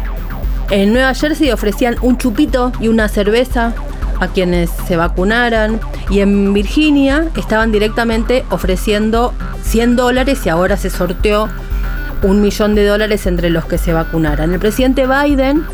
[0.71, 3.75] En Nueva Jersey ofrecían un chupito y una cerveza
[4.21, 5.81] a quienes se vacunaran.
[6.11, 11.49] Y en Virginia estaban directamente ofreciendo 100 dólares y ahora se sorteó
[12.23, 14.53] un millón de dólares entre los que se vacunaran.
[14.53, 15.65] El presidente Biden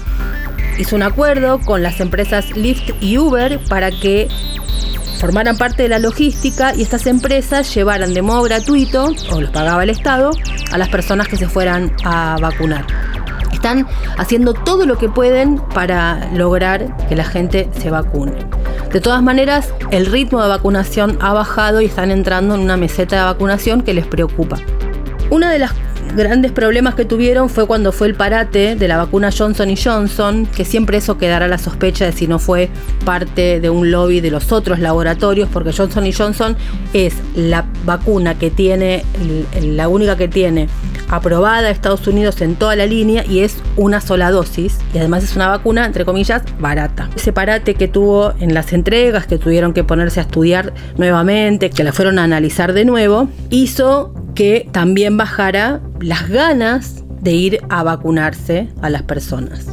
[0.79, 4.29] hizo un acuerdo con las empresas Lyft y Uber para que
[5.21, 9.83] formaran parte de la logística y estas empresas llevaran de modo gratuito, o los pagaba
[9.83, 10.31] el Estado,
[10.73, 12.87] a las personas que se fueran a vacunar.
[13.53, 13.87] Están
[14.19, 18.33] haciendo todo lo que pueden para lograr que la gente se vacune.
[18.93, 23.17] De todas maneras, el ritmo de vacunación ha bajado y están entrando en una meseta
[23.17, 24.59] de vacunación que les preocupa.
[25.31, 25.73] Una de las
[26.17, 30.65] grandes problemas que tuvieron fue cuando fue el parate de la vacuna Johnson Johnson, que
[30.65, 32.69] siempre eso quedará la sospecha de si no fue
[33.05, 36.57] parte de un lobby de los otros laboratorios, porque Johnson Johnson
[36.93, 39.05] es la vacuna que tiene,
[39.61, 40.69] la única que tiene
[41.09, 45.37] aprobada Estados Unidos en toda la línea y es una sola dosis y además es
[45.37, 47.11] una vacuna entre comillas barata.
[47.17, 51.85] Ese parate que tuvo en las entregas, que tuvieron que ponerse a estudiar nuevamente, que
[51.85, 57.83] la fueron a analizar de nuevo, hizo que también bajara las ganas de ir a
[57.83, 59.67] vacunarse a las personas.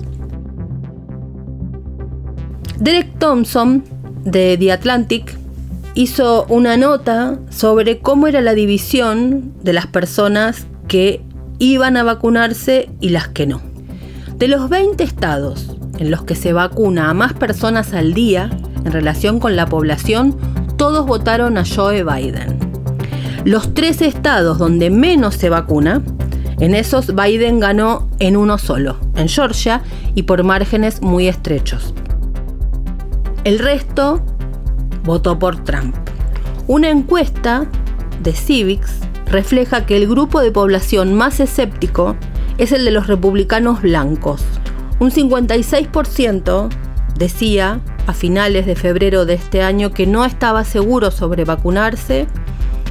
[2.79, 3.83] Derek Thompson
[4.23, 5.37] de The Atlantic
[5.93, 11.21] hizo una nota sobre cómo era la división de las personas que
[11.59, 13.61] iban a vacunarse y las que no.
[14.37, 18.49] De los 20 estados en los que se vacuna a más personas al día
[18.83, 20.35] en relación con la población,
[20.77, 22.70] todos votaron a Joe Biden.
[23.43, 26.03] Los tres estados donde menos se vacuna,
[26.59, 29.81] en esos Biden ganó en uno solo, en Georgia,
[30.13, 31.95] y por márgenes muy estrechos.
[33.43, 34.21] El resto
[35.03, 35.95] votó por Trump.
[36.67, 37.65] Una encuesta
[38.21, 42.15] de Civics refleja que el grupo de población más escéptico
[42.59, 44.43] es el de los republicanos blancos.
[44.99, 46.69] Un 56%
[47.17, 52.27] decía a finales de febrero de este año que no estaba seguro sobre vacunarse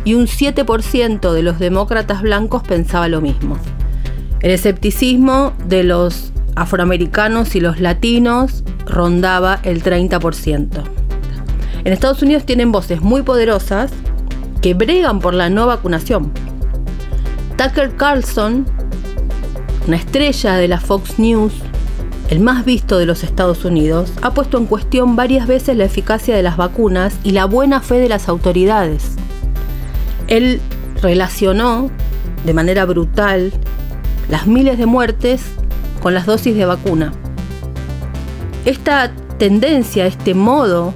[0.05, 3.59] y un 7% de los demócratas blancos pensaba lo mismo.
[4.41, 10.83] El escepticismo de los afroamericanos y los latinos rondaba el 30%.
[11.85, 13.91] En Estados Unidos tienen voces muy poderosas
[14.61, 16.33] que bregan por la no vacunación.
[17.57, 18.67] Tucker Carlson,
[19.87, 21.55] una estrella de la Fox News,
[22.31, 26.37] el más visto de los Estados Unidos, ha puesto en cuestión varias veces la eficacia
[26.37, 29.17] de las vacunas y la buena fe de las autoridades.
[30.31, 30.61] Él
[31.03, 31.91] relacionó
[32.47, 33.53] de manera brutal
[34.29, 35.43] las miles de muertes
[36.01, 37.13] con las dosis de vacuna.
[38.65, 40.95] Esta tendencia, este modo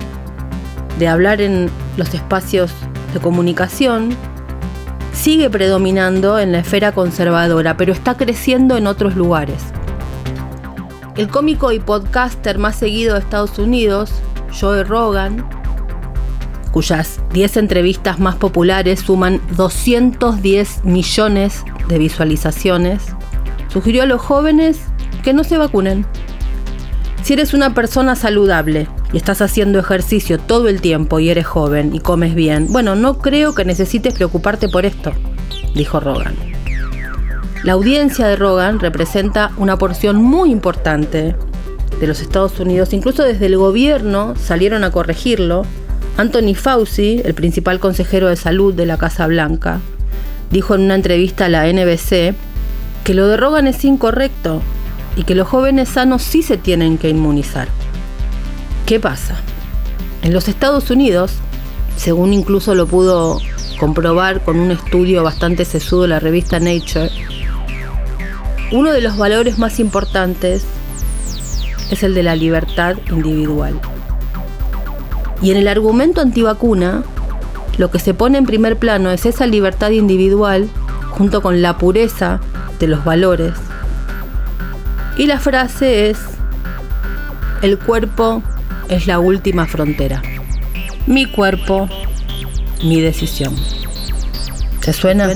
[0.98, 2.70] de hablar en los espacios
[3.12, 4.16] de comunicación
[5.12, 9.62] sigue predominando en la esfera conservadora, pero está creciendo en otros lugares.
[11.16, 14.12] El cómico y podcaster más seguido de Estados Unidos,
[14.60, 15.44] Joe Rogan,
[16.74, 23.04] cuyas 10 entrevistas más populares suman 210 millones de visualizaciones,
[23.72, 24.80] sugirió a los jóvenes
[25.22, 26.04] que no se vacunen.
[27.22, 31.94] Si eres una persona saludable y estás haciendo ejercicio todo el tiempo y eres joven
[31.94, 35.12] y comes bien, bueno, no creo que necesites preocuparte por esto,
[35.76, 36.34] dijo Rogan.
[37.62, 41.36] La audiencia de Rogan representa una porción muy importante
[42.00, 45.64] de los Estados Unidos, incluso desde el gobierno salieron a corregirlo
[46.16, 49.80] Anthony Fauci, el principal consejero de salud de la Casa Blanca,
[50.52, 52.34] dijo en una entrevista a la NBC
[53.02, 54.62] que lo de Rogan es incorrecto
[55.16, 57.66] y que los jóvenes sanos sí se tienen que inmunizar.
[58.86, 59.40] ¿Qué pasa?
[60.22, 61.32] En los Estados Unidos,
[61.96, 63.40] según incluso lo pudo
[63.80, 67.10] comprobar con un estudio bastante sesudo de la revista Nature,
[68.70, 70.64] uno de los valores más importantes
[71.90, 73.80] es el de la libertad individual.
[75.44, 77.02] Y en el argumento antivacuna,
[77.76, 80.70] lo que se pone en primer plano es esa libertad individual
[81.10, 82.40] junto con la pureza
[82.80, 83.52] de los valores.
[85.18, 86.16] Y la frase es,
[87.60, 88.42] el cuerpo
[88.88, 90.22] es la última frontera.
[91.06, 91.90] Mi cuerpo,
[92.82, 93.54] mi decisión.
[94.80, 95.28] ¿Se suena?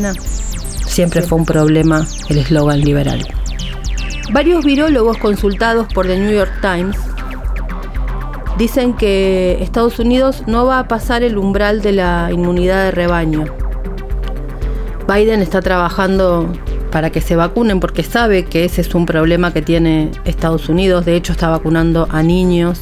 [0.87, 3.29] Siempre fue un problema el eslogan liberal.
[4.33, 6.97] Varios virólogos consultados por The New York Times
[8.59, 13.45] dicen que Estados Unidos no va a pasar el umbral de la inmunidad de rebaño.
[15.07, 16.53] Biden está trabajando
[16.91, 21.05] para que se vacunen porque sabe que ese es un problema que tiene Estados Unidos.
[21.05, 22.81] De hecho, está vacunando a niños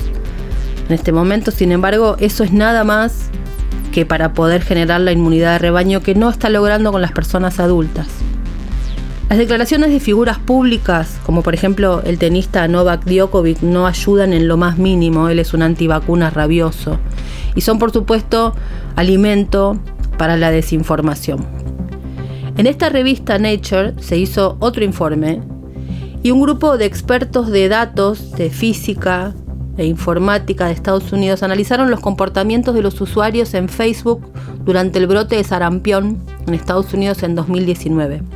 [0.88, 1.50] en este momento.
[1.50, 3.28] Sin embargo, eso es nada más
[3.92, 7.60] que para poder generar la inmunidad de rebaño que no está logrando con las personas
[7.60, 8.06] adultas.
[9.28, 14.46] Las declaraciones de figuras públicas, como por ejemplo el tenista Novak Djokovic, no ayudan en
[14.46, 15.28] lo más mínimo.
[15.28, 17.00] Él es un antivacuna rabioso.
[17.56, 18.54] Y son, por supuesto,
[18.94, 19.80] alimento
[20.16, 21.44] para la desinformación.
[22.56, 25.42] En esta revista Nature se hizo otro informe
[26.22, 29.34] y un grupo de expertos de datos, de física
[29.76, 34.24] e informática de Estados Unidos analizaron los comportamientos de los usuarios en Facebook
[34.64, 38.35] durante el brote de sarampión en Estados Unidos en 2019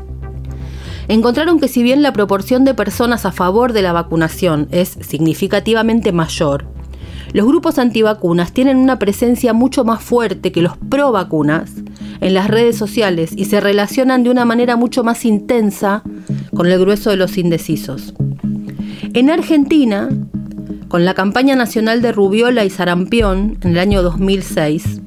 [1.14, 6.12] encontraron que si bien la proporción de personas a favor de la vacunación es significativamente
[6.12, 6.66] mayor,
[7.32, 11.72] los grupos antivacunas tienen una presencia mucho más fuerte que los pro vacunas
[12.20, 16.02] en las redes sociales y se relacionan de una manera mucho más intensa
[16.54, 18.14] con el grueso de los indecisos.
[19.12, 20.08] En Argentina,
[20.88, 25.00] con la campaña nacional de rubiola y sarampión en el año 2006,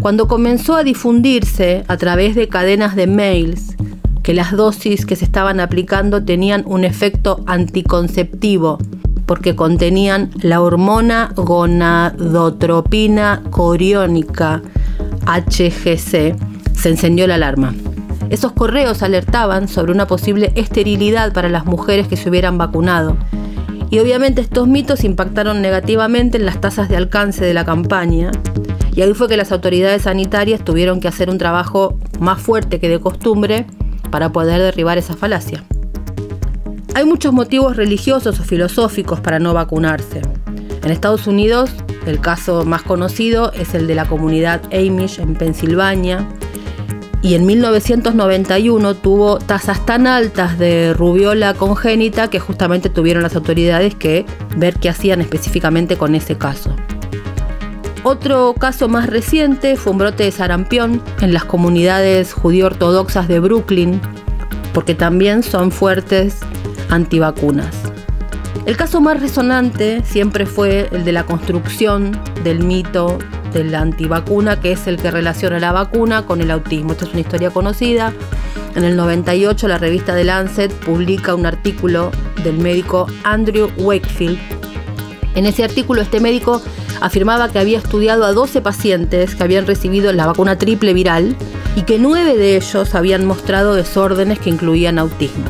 [0.00, 3.71] cuando comenzó a difundirse a través de cadenas de mails
[4.22, 8.78] que las dosis que se estaban aplicando tenían un efecto anticonceptivo
[9.26, 14.62] porque contenían la hormona gonadotropina coriónica
[15.26, 16.36] HGC,
[16.74, 17.74] se encendió la alarma.
[18.30, 23.16] Esos correos alertaban sobre una posible esterilidad para las mujeres que se hubieran vacunado.
[23.90, 28.30] Y obviamente estos mitos impactaron negativamente en las tasas de alcance de la campaña.
[28.94, 32.88] Y ahí fue que las autoridades sanitarias tuvieron que hacer un trabajo más fuerte que
[32.88, 33.66] de costumbre
[34.12, 35.64] para poder derribar esa falacia.
[36.94, 40.22] Hay muchos motivos religiosos o filosóficos para no vacunarse.
[40.84, 41.70] En Estados Unidos,
[42.06, 46.28] el caso más conocido es el de la comunidad Amish en Pensilvania,
[47.22, 53.94] y en 1991 tuvo tasas tan altas de rubiola congénita que justamente tuvieron las autoridades
[53.94, 56.74] que ver qué hacían específicamente con ese caso.
[58.04, 64.00] Otro caso más reciente fue un brote de sarampión en las comunidades judío-ortodoxas de Brooklyn,
[64.74, 66.40] porque también son fuertes
[66.90, 67.76] antivacunas.
[68.66, 73.18] El caso más resonante siempre fue el de la construcción del mito
[73.52, 76.92] de la antivacuna, que es el que relaciona la vacuna con el autismo.
[76.92, 78.12] Esta es una historia conocida.
[78.74, 82.10] En el 98 la revista The Lancet publica un artículo
[82.42, 84.38] del médico Andrew Wakefield.
[85.34, 86.62] En ese artículo este médico
[87.00, 91.36] afirmaba que había estudiado a 12 pacientes que habían recibido la vacuna triple viral
[91.76, 95.44] y que 9 de ellos habían mostrado desórdenes que incluían autismo.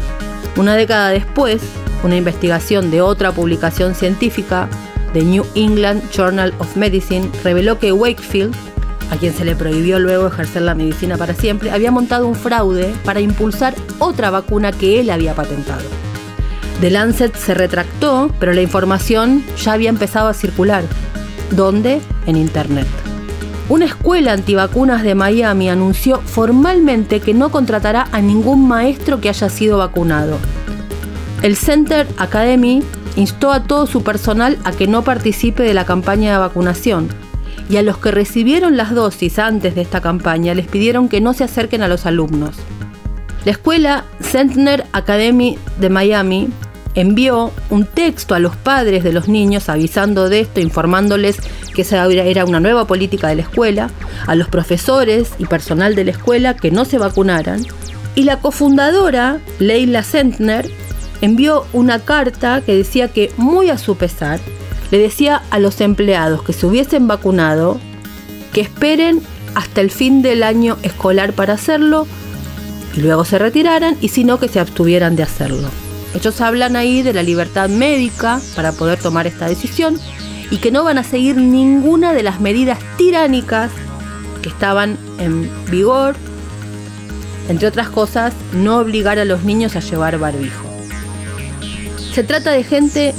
[0.56, 1.62] Una década después,
[2.04, 4.68] una investigación de otra publicación científica,
[5.12, 8.54] The New England Journal of Medicine, reveló que Wakefield,
[9.10, 12.94] a quien se le prohibió luego ejercer la medicina para siempre, había montado un fraude
[13.04, 15.82] para impulsar otra vacuna que él había patentado.
[16.80, 20.82] The Lancet se retractó, pero la información ya había empezado a circular
[21.52, 22.00] ¿Dónde?
[22.26, 22.86] En Internet.
[23.68, 29.50] Una escuela antivacunas de Miami anunció formalmente que no contratará a ningún maestro que haya
[29.50, 30.38] sido vacunado.
[31.42, 32.82] El Center Academy
[33.16, 37.08] instó a todo su personal a que no participe de la campaña de vacunación
[37.68, 41.34] y a los que recibieron las dosis antes de esta campaña les pidieron que no
[41.34, 42.56] se acerquen a los alumnos.
[43.44, 46.48] La escuela Centner Academy de Miami
[46.94, 51.36] envió un texto a los padres de los niños avisando de esto, informándoles
[51.74, 53.90] que esa era una nueva política de la escuela,
[54.26, 57.64] a los profesores y personal de la escuela que no se vacunaran.
[58.14, 60.70] Y la cofundadora, Leila Sentner,
[61.22, 64.40] envió una carta que decía que, muy a su pesar,
[64.90, 67.80] le decía a los empleados que se hubiesen vacunado
[68.52, 69.22] que esperen
[69.54, 72.06] hasta el fin del año escolar para hacerlo
[72.94, 75.70] y luego se retiraran y si no que se abstuvieran de hacerlo.
[76.14, 79.98] Ellos hablan ahí de la libertad médica para poder tomar esta decisión
[80.50, 83.70] y que no van a seguir ninguna de las medidas tiránicas
[84.42, 86.14] que estaban en vigor,
[87.48, 90.68] entre otras cosas, no obligar a los niños a llevar barbijo.
[92.12, 93.14] Se trata de gente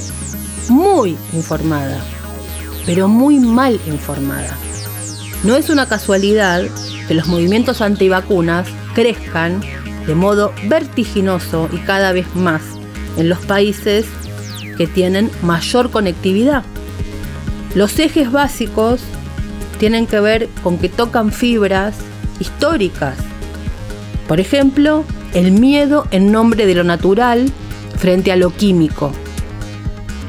[0.70, 2.00] muy informada,
[2.86, 4.56] pero muy mal informada.
[5.44, 6.64] No es una casualidad
[7.08, 9.62] que los movimientos antivacunas crezcan
[10.06, 12.62] de modo vertiginoso y cada vez más
[13.18, 14.06] en los países
[14.78, 16.64] que tienen mayor conectividad.
[17.76, 19.02] Los ejes básicos
[19.80, 21.96] tienen que ver con que tocan fibras
[22.40, 23.16] históricas.
[24.28, 25.04] Por ejemplo,
[25.34, 27.52] el miedo en nombre de lo natural
[27.98, 29.12] frente a lo químico.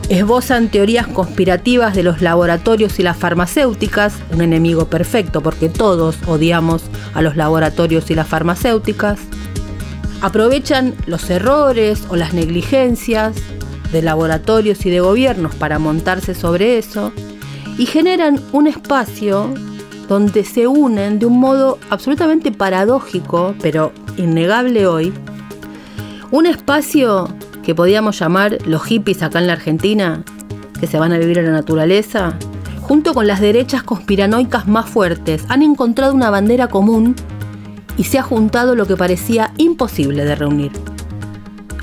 [0.08, 6.82] Esbozan teorías conspirativas de los laboratorios y las farmacéuticas, un enemigo perfecto porque todos odiamos
[7.14, 9.18] a los laboratorios y las farmacéuticas.
[10.24, 13.36] Aprovechan los errores o las negligencias
[13.92, 17.12] de laboratorios y de gobiernos para montarse sobre eso
[17.76, 19.52] y generan un espacio
[20.08, 25.12] donde se unen de un modo absolutamente paradójico, pero innegable hoy,
[26.30, 27.28] un espacio
[27.62, 30.24] que podíamos llamar los hippies acá en la Argentina,
[30.80, 32.38] que se van a vivir en la naturaleza,
[32.80, 37.14] junto con las derechas conspiranoicas más fuertes, han encontrado una bandera común
[37.96, 40.72] y se ha juntado lo que parecía imposible de reunir.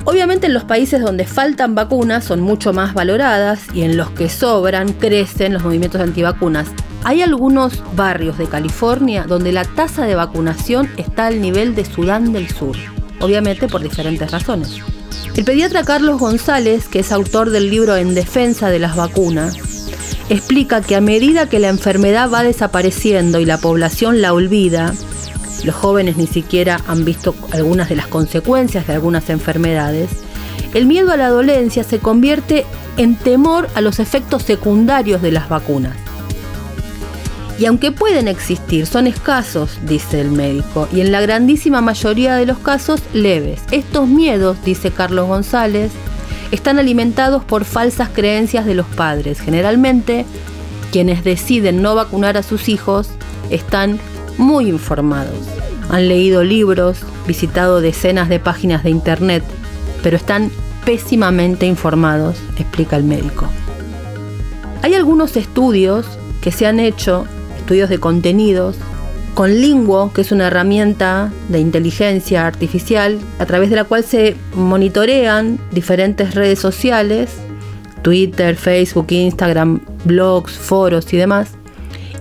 [0.04, 4.28] Obviamente en los países donde faltan vacunas son mucho más valoradas y en los que
[4.28, 6.68] sobran crecen los movimientos antivacunas.
[7.04, 12.32] Hay algunos barrios de California donde la tasa de vacunación está al nivel de Sudán
[12.32, 12.76] del Sur,
[13.20, 14.80] obviamente por diferentes razones.
[15.36, 19.56] El pediatra Carlos González, que es autor del libro En defensa de las vacunas,
[20.28, 24.92] explica que a medida que la enfermedad va desapareciendo y la población la olvida,
[25.64, 30.10] los jóvenes ni siquiera han visto algunas de las consecuencias de algunas enfermedades,
[30.74, 32.64] el miedo a la dolencia se convierte
[32.96, 35.96] en temor a los efectos secundarios de las vacunas.
[37.58, 42.46] Y aunque pueden existir, son escasos, dice el médico, y en la grandísima mayoría de
[42.46, 43.60] los casos leves.
[43.70, 45.92] Estos miedos, dice Carlos González,
[46.50, 49.40] están alimentados por falsas creencias de los padres.
[49.40, 50.24] Generalmente,
[50.90, 53.10] quienes deciden no vacunar a sus hijos
[53.50, 54.00] están
[54.38, 55.46] muy informados.
[55.90, 59.42] Han leído libros, visitado decenas de páginas de internet,
[60.02, 60.50] pero están
[60.84, 63.46] pésimamente informados, explica el médico.
[64.82, 66.06] Hay algunos estudios
[66.40, 67.26] que se han hecho,
[67.58, 68.76] estudios de contenidos,
[69.34, 74.36] con Linguo, que es una herramienta de inteligencia artificial a través de la cual se
[74.54, 77.30] monitorean diferentes redes sociales,
[78.02, 81.52] Twitter, Facebook, Instagram, blogs, foros y demás,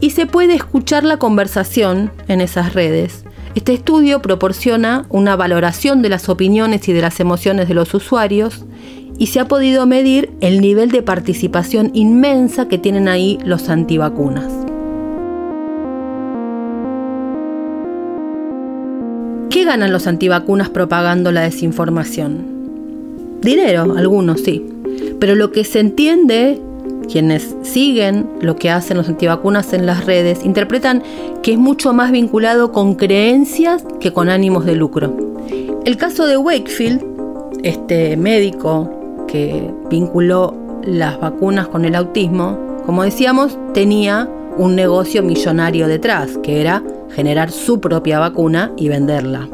[0.02, 3.24] y se puede escuchar la conversación en esas redes.
[3.54, 8.66] Este estudio proporciona una valoración de las opiniones y de las emociones de los usuarios
[9.18, 14.52] y se ha podido medir el nivel de participación inmensa que tienen ahí los antivacunas.
[19.52, 23.39] ¿Qué ganan los antivacunas propagando la desinformación?
[23.41, 24.66] Dinero, algunos sí.
[25.20, 26.60] Pero lo que se entiende
[27.12, 31.03] quienes siguen lo que hacen los antivacunas en las redes interpretan
[31.43, 35.16] que es mucho más vinculado con creencias que con ánimos de lucro.
[35.86, 37.03] El caso de Wakefield,
[37.64, 45.88] este médico que vinculó las vacunas con el autismo, como decíamos, tenía un negocio millonario
[45.88, 46.84] detrás, que era
[47.16, 49.47] generar su propia vacuna y venderla.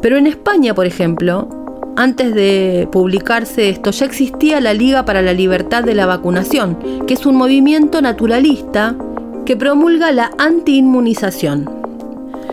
[0.00, 1.48] Pero en España, por ejemplo,
[1.96, 7.14] antes de publicarse esto, ya existía la Liga para la Libertad de la Vacunación, que
[7.14, 8.96] es un movimiento naturalista
[9.44, 11.68] que promulga la antiinmunización.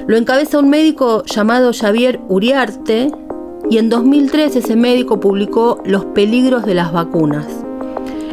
[0.08, 3.12] Lo encabeza un médico llamado Xavier Uriarte
[3.70, 7.67] y en 2003 ese médico publicó Los peligros de las vacunas.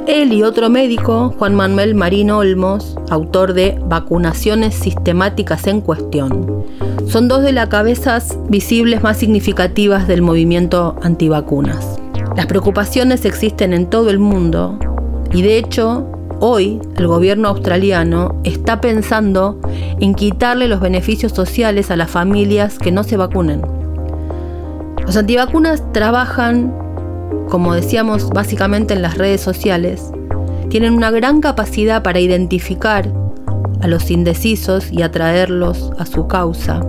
[0.07, 6.67] Él y otro médico, Juan Manuel Marino Olmos, autor de Vacunaciones sistemáticas en cuestión,
[7.09, 11.99] son dos de las cabezas visibles más significativas del movimiento antivacunas.
[12.37, 14.79] Las preocupaciones existen en todo el mundo
[15.33, 16.07] y de hecho
[16.39, 19.59] hoy el gobierno australiano está pensando
[20.01, 23.63] en quitarle los beneficios sociales a las familias que no se vacunen.
[25.07, 26.75] Los antivacunas trabajan,
[27.49, 30.11] como decíamos, básicamente en las redes sociales.
[30.71, 33.09] Tienen una gran capacidad para identificar
[33.81, 36.81] a los indecisos y atraerlos a su causa.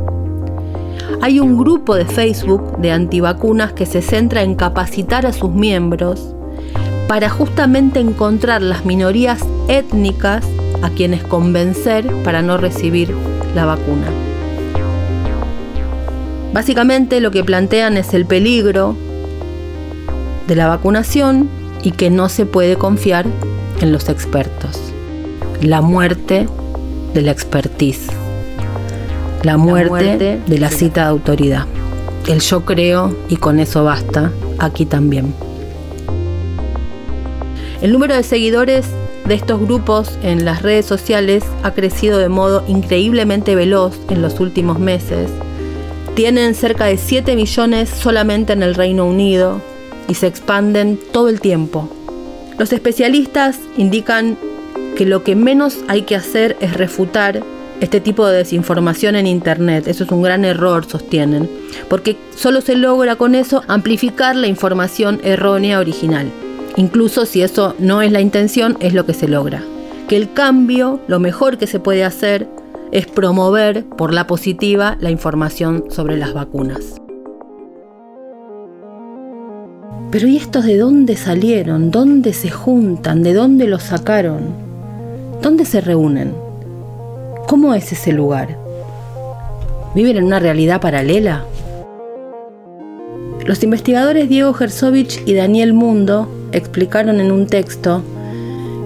[1.22, 6.36] Hay un grupo de Facebook de antivacunas que se centra en capacitar a sus miembros
[7.08, 10.46] para justamente encontrar las minorías étnicas
[10.82, 13.14] a quienes convencer para no recibir
[13.56, 14.08] la vacuna.
[16.54, 18.96] Básicamente lo que plantean es el peligro
[20.48, 21.50] de la vacunación
[21.84, 23.26] y que no se puede confiar
[23.82, 24.94] en los expertos.
[25.62, 26.48] La muerte
[27.14, 28.10] de la expertise
[29.46, 31.68] la muerte, de la cita de autoridad.
[32.28, 35.36] El yo creo y con eso basta, aquí también.
[37.84, 38.88] El número de seguidores
[39.28, 44.40] de estos grupos en las redes sociales ha crecido de modo increíblemente veloz en los
[44.40, 45.30] últimos meses.
[46.16, 49.62] Tienen cerca de 7 millones solamente en el Reino Unido
[50.08, 51.90] y se expanden todo el tiempo.
[52.58, 54.38] Los especialistas indican
[54.96, 57.44] que lo que menos hay que hacer es refutar
[57.82, 59.88] este tipo de desinformación en Internet.
[59.88, 61.50] Eso es un gran error, sostienen,
[61.90, 66.32] porque solo se logra con eso amplificar la información errónea original.
[66.78, 69.64] Incluso si eso no es la intención, es lo que se logra.
[70.08, 72.48] Que el cambio, lo mejor que se puede hacer,
[72.92, 77.02] es promover por la positiva la información sobre las vacunas.
[80.16, 81.92] Pero ¿y estos de dónde salieron?
[81.92, 83.22] ¿Dónde se juntan?
[83.22, 84.44] ¿De dónde los sacaron?
[85.42, 86.34] ¿Dónde se reúnen?
[87.50, 88.58] ¿Cómo es ese lugar?
[89.94, 91.44] ¿Viven en una realidad paralela?
[93.46, 98.02] Los investigadores Diego Gersovich y Daniel Mundo explicaron en un texto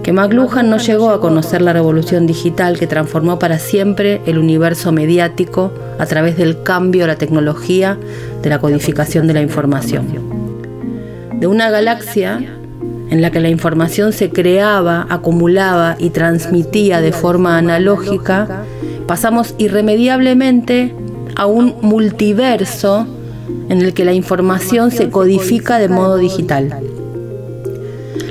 [0.02, 4.90] que McLuhan no llegó a conocer la revolución digital que transformó para siempre el universo
[4.90, 7.96] mediático a través del cambio a la tecnología
[8.42, 10.39] de la codificación de la información.
[11.40, 12.38] De una galaxia
[13.10, 18.64] en la que la información se creaba, acumulaba y transmitía de forma analógica,
[19.06, 20.94] pasamos irremediablemente
[21.34, 23.06] a un multiverso
[23.68, 26.78] en el que la información se codifica de modo digital.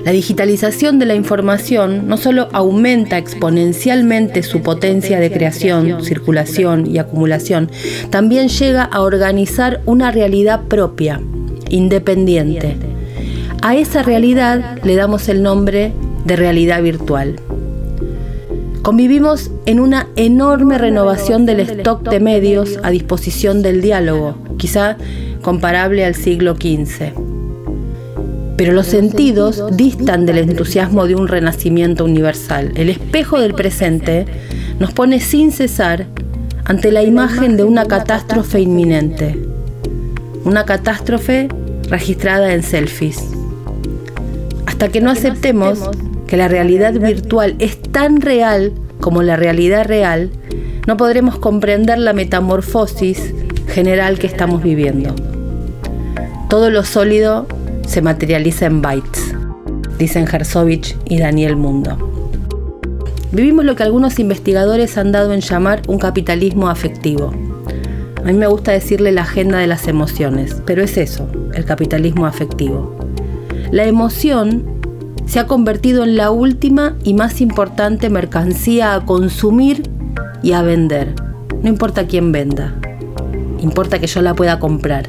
[0.06, 7.00] La digitalización de la información no solo aumenta exponencialmente su potencia de creación, circulación y
[7.00, 7.70] acumulación,
[8.10, 11.20] también llega a organizar una realidad propia,
[11.70, 12.89] independiente.
[13.62, 15.92] A esa realidad le damos el nombre
[16.26, 17.36] de realidad virtual.
[18.82, 24.98] Convivimos en una enorme renovación del stock de medios a disposición del diálogo, quizá
[25.42, 27.30] comparable al siglo XV
[28.60, 32.74] pero los sentidos distan del entusiasmo de un renacimiento universal.
[32.76, 34.26] El espejo del presente
[34.80, 36.08] nos pone sin cesar
[36.66, 39.40] ante la imagen de una catástrofe inminente,
[40.44, 41.48] una catástrofe
[41.90, 43.39] registrada en selfies.
[44.80, 45.78] Hasta que no aceptemos
[46.26, 48.72] que la realidad virtual es tan real
[49.02, 50.30] como la realidad real,
[50.88, 53.34] no podremos comprender la metamorfosis
[53.68, 55.14] general que estamos viviendo.
[56.50, 57.46] Todo lo sólido
[57.86, 59.36] se materializa en bytes,
[59.98, 61.98] dicen Herzovich y Daniel Mundo.
[63.34, 67.34] Vivimos lo que algunos investigadores han dado en llamar un capitalismo afectivo.
[68.16, 72.26] A mí me gusta decirle la agenda de las emociones, pero es eso, el capitalismo
[72.26, 73.09] afectivo.
[73.72, 74.66] La emoción
[75.28, 79.84] se ha convertido en la última y más importante mercancía a consumir
[80.42, 81.14] y a vender.
[81.62, 82.74] No importa quién venda,
[83.60, 85.08] importa que yo la pueda comprar.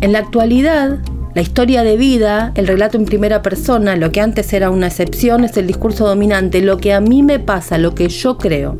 [0.00, 0.98] En la actualidad,
[1.34, 5.42] la historia de vida, el relato en primera persona, lo que antes era una excepción,
[5.42, 8.78] es el discurso dominante, lo que a mí me pasa, lo que yo creo.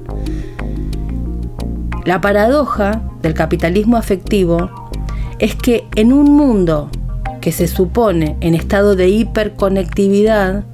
[2.05, 4.88] La paradoja del capitalismo afectivo
[5.39, 6.91] es que en un mundo
[7.41, 10.65] que se supone en estado de hiperconectividad,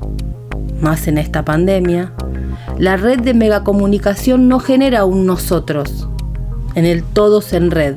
[0.80, 2.12] más en esta pandemia,
[2.78, 6.08] la red de megacomunicación no genera un nosotros,
[6.74, 7.96] en el todos en red.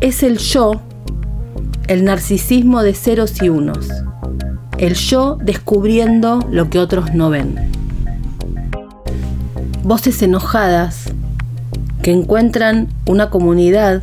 [0.00, 0.80] Es el yo
[1.88, 3.88] el narcisismo de ceros y unos,
[4.78, 7.54] el yo descubriendo lo que otros no ven.
[9.82, 11.12] Voces enojadas
[12.02, 14.02] que encuentran una comunidad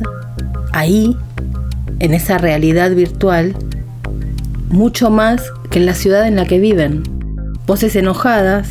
[0.72, 1.16] ahí,
[2.00, 3.54] en esa realidad virtual,
[4.68, 7.02] mucho más que en la ciudad en la que viven.
[7.66, 8.68] Voces enojadas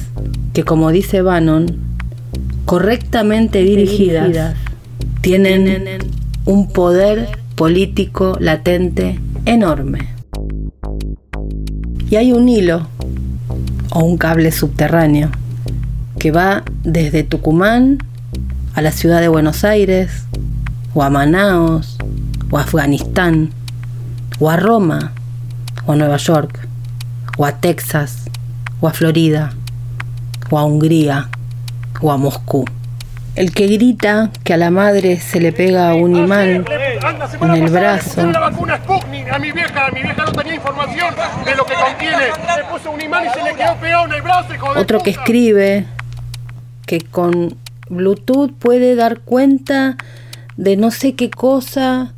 [0.53, 1.67] que, como dice Bannon,
[2.65, 4.55] correctamente dirigidas,
[5.21, 5.99] tienen
[6.45, 10.07] un poder político latente enorme.
[12.09, 12.87] Y hay un hilo
[13.91, 15.29] o un cable subterráneo
[16.17, 17.99] que va desde Tucumán
[18.73, 20.25] a la ciudad de Buenos Aires,
[20.93, 21.98] o a Manaos,
[22.51, 23.51] o a Afganistán,
[24.39, 25.13] o a Roma,
[25.85, 26.67] o a Nueva York,
[27.37, 28.25] o a Texas,
[28.81, 29.53] o a Florida,
[30.49, 31.29] o a Hungría,
[32.01, 32.65] o a Moscú.
[33.35, 36.65] El que grita que a la madre se le pega un imán
[37.41, 38.25] en el brazo.
[38.25, 41.13] La vacuna Sputnik, a mi vieja, a mi vieja no tenía información
[41.45, 42.25] de lo que contiene.
[42.57, 44.53] Le puso un imán y se le quedó pegado en el brazo.
[44.53, 45.85] Hijo de Otro que escribe
[46.85, 47.55] que con
[47.89, 49.95] Bluetooth puede dar cuenta
[50.57, 52.13] de no sé qué cosa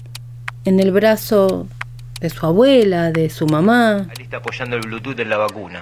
[0.65, 1.67] en el brazo
[2.19, 4.07] de su abuela, de su mamá.
[4.15, 5.79] Ahí está apoyando el Bluetooth en la vacuna.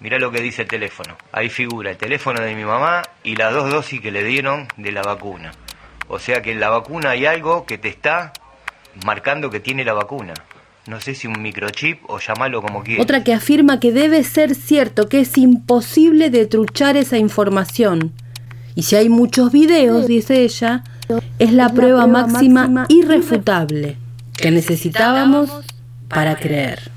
[0.00, 1.16] Mirá lo que dice el teléfono.
[1.32, 4.92] Ahí figura el teléfono de mi mamá y las dos dosis que le dieron de
[4.92, 5.52] la vacuna.
[6.08, 8.32] O sea que en la vacuna hay algo que te está
[9.04, 10.34] marcando que tiene la vacuna.
[10.86, 13.02] no sé si un microchip o llamarlo como quieras.
[13.02, 18.12] Otra que afirma que debe ser cierto, que es imposible detruchar esa información.
[18.76, 20.84] Y si hay muchos videos, dice ella,
[21.38, 23.96] es la, prueba, máxima, irrefutable
[24.36, 25.50] que necesitábamos
[26.08, 26.90] para creer.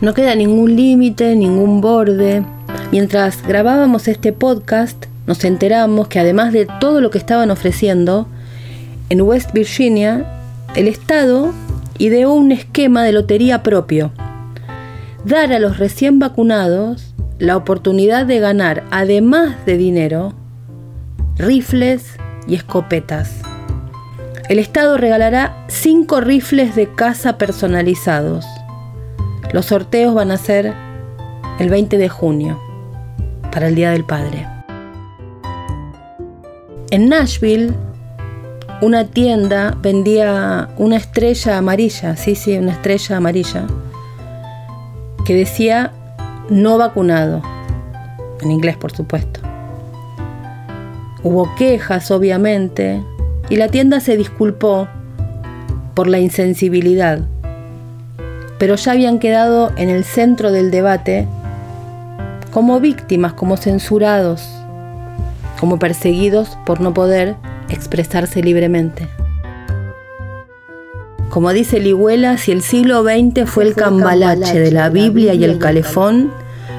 [0.00, 2.44] No queda ningún límite, ningún borde.
[2.92, 8.28] Mientras grabábamos este podcast, nos enteramos que además de todo lo que estaban ofreciendo,
[9.08, 10.24] en West Virginia,
[10.74, 11.52] el Estado
[11.98, 14.12] ideó un esquema de lotería propio.
[15.24, 20.34] Dar a los recién vacunados la oportunidad de ganar, además de dinero,
[21.36, 22.16] rifles
[22.46, 23.40] y escopetas.
[24.48, 28.46] El Estado regalará cinco rifles de caza personalizados
[29.52, 30.74] los sorteos van a ser
[31.58, 32.60] el 20 de junio,
[33.50, 34.46] para el Día del Padre.
[36.90, 37.72] En Nashville,
[38.80, 43.66] una tienda vendía una estrella amarilla, sí, sí, una estrella amarilla,
[45.24, 45.92] que decía
[46.48, 47.42] no vacunado,
[48.40, 49.40] en inglés por supuesto.
[51.22, 53.02] Hubo quejas, obviamente,
[53.48, 54.86] y la tienda se disculpó
[55.94, 57.20] por la insensibilidad
[58.58, 61.26] pero ya habían quedado en el centro del debate
[62.52, 64.48] como víctimas, como censurados,
[65.60, 67.36] como perseguidos por no poder
[67.68, 69.08] expresarse libremente.
[71.28, 75.58] Como dice Ligüela, si el siglo XX fue el cambalache de la Biblia y el
[75.58, 76.30] calefón,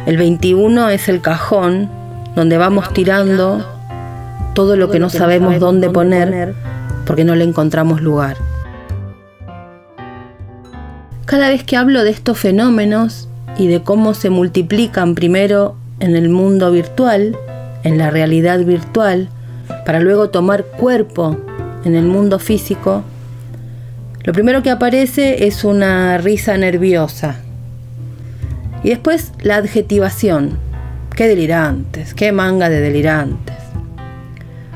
[0.06, 1.90] el XXI es el cajón
[2.36, 3.66] donde vamos tirando
[4.54, 6.56] todo lo que no sabemos dónde poner
[7.06, 8.38] porque no le encontramos lugar.
[11.26, 13.28] Cada vez que hablo de estos fenómenos
[13.58, 17.36] y de cómo se multiplican primero en el mundo virtual,
[17.84, 19.30] en la realidad virtual,
[19.86, 21.38] para luego tomar cuerpo
[21.84, 23.04] en el mundo físico,
[24.24, 27.36] lo primero que aparece es una risa nerviosa.
[28.84, 30.60] Y después la adjetivación.
[31.16, 33.56] Qué delirantes, qué manga de delirantes.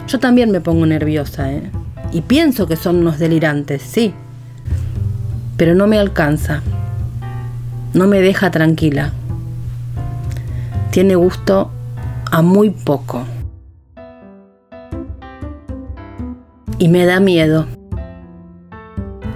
[0.07, 1.61] Yo también me pongo nerviosa, ¿eh?
[2.11, 4.13] Y pienso que son unos delirantes, sí
[5.61, 6.63] pero no me alcanza.
[7.93, 9.11] No me deja tranquila.
[10.89, 11.69] Tiene gusto
[12.31, 13.23] a muy poco.
[16.81, 17.67] Y me da miedo.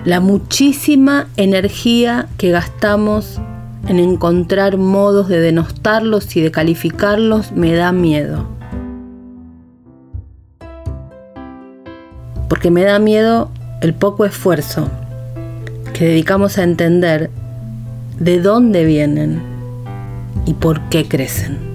[0.04, 3.40] La muchísima energía que gastamos
[3.88, 8.48] en encontrar modos de denostarlos y de calificarlos me da miedo.
[12.50, 14.90] Porque me da miedo el poco esfuerzo
[15.94, 17.30] que dedicamos a entender
[18.18, 19.40] de dónde vienen
[20.48, 21.75] y por qué crecen.